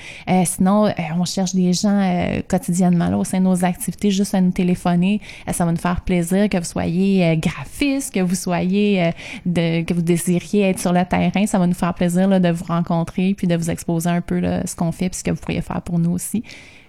sinon, 0.46 0.90
on 1.20 1.26
cherche 1.26 1.54
des 1.54 1.74
gens 1.74 2.42
quotidiennement 2.48 3.10
là, 3.10 3.18
au 3.18 3.24
sein 3.24 3.40
de 3.40 3.44
nos 3.44 3.64
activités, 3.64 4.12
juste 4.12 4.34
à 4.34 4.42
nous 4.42 4.52
téléphoner. 4.52 5.22
ça 5.52 5.66
va 5.66 5.72
nous 5.72 5.78
faire 5.78 6.02
plaisir 6.02 6.50
que 6.50 6.58
vous 6.58 6.64
soyez 6.64 7.38
graphiste, 7.38 8.14
que 8.14 8.22
vous 8.22 8.36
soyez 8.36 8.67
euh, 8.68 9.12
que 9.84 9.94
vous 9.94 10.02
désiriez 10.02 10.70
être 10.70 10.80
sur 10.80 10.94
le 10.94 11.04
terrain, 11.06 11.46
ça 11.46 11.60
va 11.60 11.68
nous 11.68 11.74
faire 11.74 11.94
plaisir 11.94 12.28
de 12.40 12.50
vous 12.50 12.66
rencontrer 12.66 13.34
puis 13.34 13.48
de 13.48 13.56
vous 13.56 13.70
exposer 13.70 14.10
un 14.10 14.22
peu 14.22 14.42
ce 14.66 14.76
qu'on 14.76 14.92
fait 14.92 15.10
puis 15.10 15.20
ce 15.20 15.24
que 15.24 15.32
vous 15.32 15.40
pourriez 15.40 15.62
faire 15.62 15.82
pour 15.82 16.00
nous 16.00 16.12
aussi. 16.12 16.44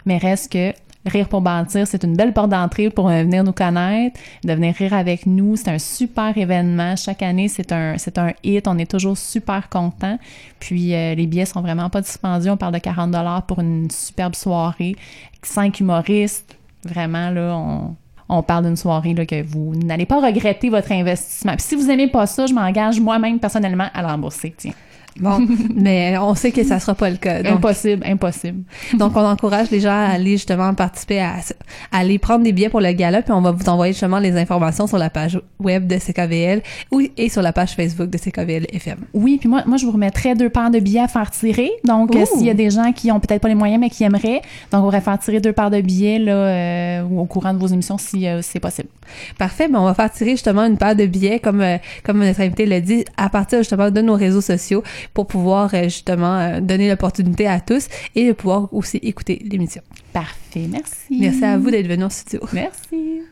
Mais 0.06 0.18
reste 0.18 0.52
que 0.52 0.72
Rire 1.06 1.28
pour 1.28 1.40
bâtir, 1.40 1.86
c'est 1.86 2.02
une 2.02 2.14
belle 2.14 2.32
porte 2.32 2.50
d'entrée 2.50 2.90
pour 2.90 3.08
euh, 3.08 3.22
venir 3.22 3.44
nous 3.44 3.52
connaître, 3.52 4.18
de 4.44 4.52
venir 4.52 4.74
rire 4.74 4.92
avec 4.92 5.26
nous. 5.26 5.56
C'est 5.56 5.70
un 5.70 5.78
super 5.78 6.36
événement. 6.36 6.96
Chaque 6.96 7.22
année, 7.22 7.48
c'est 7.48 7.72
un, 7.72 7.96
c'est 7.98 8.18
un 8.18 8.32
hit. 8.42 8.66
On 8.66 8.76
est 8.78 8.90
toujours 8.90 9.16
super 9.16 9.68
content. 9.68 10.18
Puis 10.58 10.94
euh, 10.94 11.14
les 11.14 11.26
billets 11.26 11.46
sont 11.46 11.62
vraiment 11.62 11.88
pas 11.88 12.00
dispendieux. 12.00 12.50
On 12.50 12.56
parle 12.56 12.74
de 12.74 12.78
40 12.78 13.12
dollars 13.12 13.46
pour 13.46 13.60
une 13.60 13.88
superbe 13.90 14.34
soirée. 14.34 14.96
Cinq 15.42 15.80
humoristes. 15.80 16.56
Vraiment, 16.84 17.30
là, 17.30 17.56
on, 17.56 17.94
on 18.28 18.42
parle 18.42 18.64
d'une 18.64 18.76
soirée 18.76 19.14
là, 19.14 19.24
que 19.26 19.42
vous 19.42 19.74
n'allez 19.74 20.06
pas 20.06 20.20
regretter 20.20 20.68
votre 20.68 20.92
investissement. 20.92 21.54
Puis 21.54 21.62
si 21.62 21.76
vous 21.76 21.86
n'aimez 21.86 22.08
pas 22.08 22.26
ça, 22.26 22.46
je 22.46 22.52
m'engage 22.52 23.00
moi-même 23.00 23.38
personnellement 23.38 23.88
à 23.94 24.02
l'embourser. 24.02 24.54
Tiens. 24.56 24.72
Bon, 25.20 25.46
mais 25.74 26.16
on 26.18 26.34
sait 26.34 26.52
que 26.52 26.64
ça 26.64 26.78
sera 26.80 26.94
pas 26.94 27.10
le 27.10 27.16
cas. 27.16 27.42
impossible, 27.44 28.04
impossible. 28.06 28.62
donc, 28.94 29.16
on 29.16 29.24
encourage 29.24 29.70
les 29.70 29.80
gens 29.80 29.90
à 29.90 30.12
aller 30.12 30.32
justement 30.32 30.72
participer, 30.74 31.20
à, 31.20 31.36
aller 31.92 32.18
prendre 32.18 32.44
des 32.44 32.52
billets 32.52 32.68
pour 32.68 32.80
le 32.80 32.92
gala, 32.92 33.22
puis 33.22 33.32
on 33.32 33.40
va 33.40 33.50
vous 33.50 33.68
envoyer 33.68 33.92
justement 33.92 34.18
les 34.18 34.36
informations 34.36 34.86
sur 34.86 34.98
la 34.98 35.10
page 35.10 35.40
web 35.58 35.86
de 35.86 35.96
CKVL 35.96 36.62
et 37.16 37.28
sur 37.28 37.42
la 37.42 37.52
page 37.52 37.74
Facebook 37.74 38.10
de 38.10 38.18
CKVL 38.18 38.66
FM. 38.72 38.98
Oui, 39.14 39.38
puis 39.38 39.48
moi, 39.48 39.62
moi, 39.66 39.76
je 39.76 39.86
vous 39.86 39.92
remettrai 39.92 40.34
deux 40.34 40.50
paires 40.50 40.70
de 40.70 40.78
billets 40.78 41.00
à 41.00 41.08
faire 41.08 41.30
tirer. 41.30 41.70
Donc, 41.84 42.14
euh, 42.14 42.24
s'il 42.24 42.46
y 42.46 42.50
a 42.50 42.54
des 42.54 42.70
gens 42.70 42.92
qui 42.92 43.10
ont 43.10 43.20
peut-être 43.20 43.42
pas 43.42 43.48
les 43.48 43.54
moyens, 43.54 43.80
mais 43.80 43.90
qui 43.90 44.04
aimeraient, 44.04 44.42
donc 44.70 44.80
on 44.80 44.84
pourrait 44.84 45.00
faire 45.00 45.18
tirer 45.18 45.40
deux 45.40 45.52
paires 45.52 45.70
de 45.70 45.80
billets 45.80 46.18
là, 46.18 46.32
euh, 46.32 47.02
au 47.02 47.24
courant 47.24 47.52
de 47.52 47.58
vos 47.58 47.66
émissions 47.66 47.98
si 47.98 48.26
euh, 48.26 48.40
c'est 48.42 48.60
possible. 48.60 48.88
Parfait, 49.38 49.68
ben 49.68 49.78
on 49.80 49.84
va 49.84 49.94
faire 49.94 50.10
tirer 50.10 50.32
justement 50.32 50.64
une 50.64 50.76
paire 50.76 50.94
de 50.94 51.06
billets, 51.06 51.40
comme, 51.40 51.64
comme 52.04 52.18
notre 52.18 52.40
invité 52.40 52.66
l'a 52.66 52.80
dit, 52.80 53.04
à 53.16 53.28
partir 53.28 53.58
justement 53.58 53.90
de 53.90 54.00
nos 54.00 54.14
réseaux 54.14 54.40
sociaux 54.40 54.82
pour 55.14 55.26
pouvoir 55.26 55.74
euh, 55.74 55.84
justement 55.84 56.38
euh, 56.38 56.61
donner 56.61 56.88
l'opportunité 56.88 57.46
à 57.46 57.61
tous 57.61 57.88
et 58.14 58.28
de 58.28 58.32
pouvoir 58.32 58.72
aussi 58.72 58.98
écouter 58.98 59.42
l'émission. 59.44 59.82
Parfait, 60.12 60.66
merci. 60.68 61.18
Merci 61.20 61.44
à 61.44 61.58
vous 61.58 61.70
d'être 61.70 61.88
venu 61.88 62.04
au 62.04 62.11
studio. 62.11 62.40
Merci. 62.52 63.22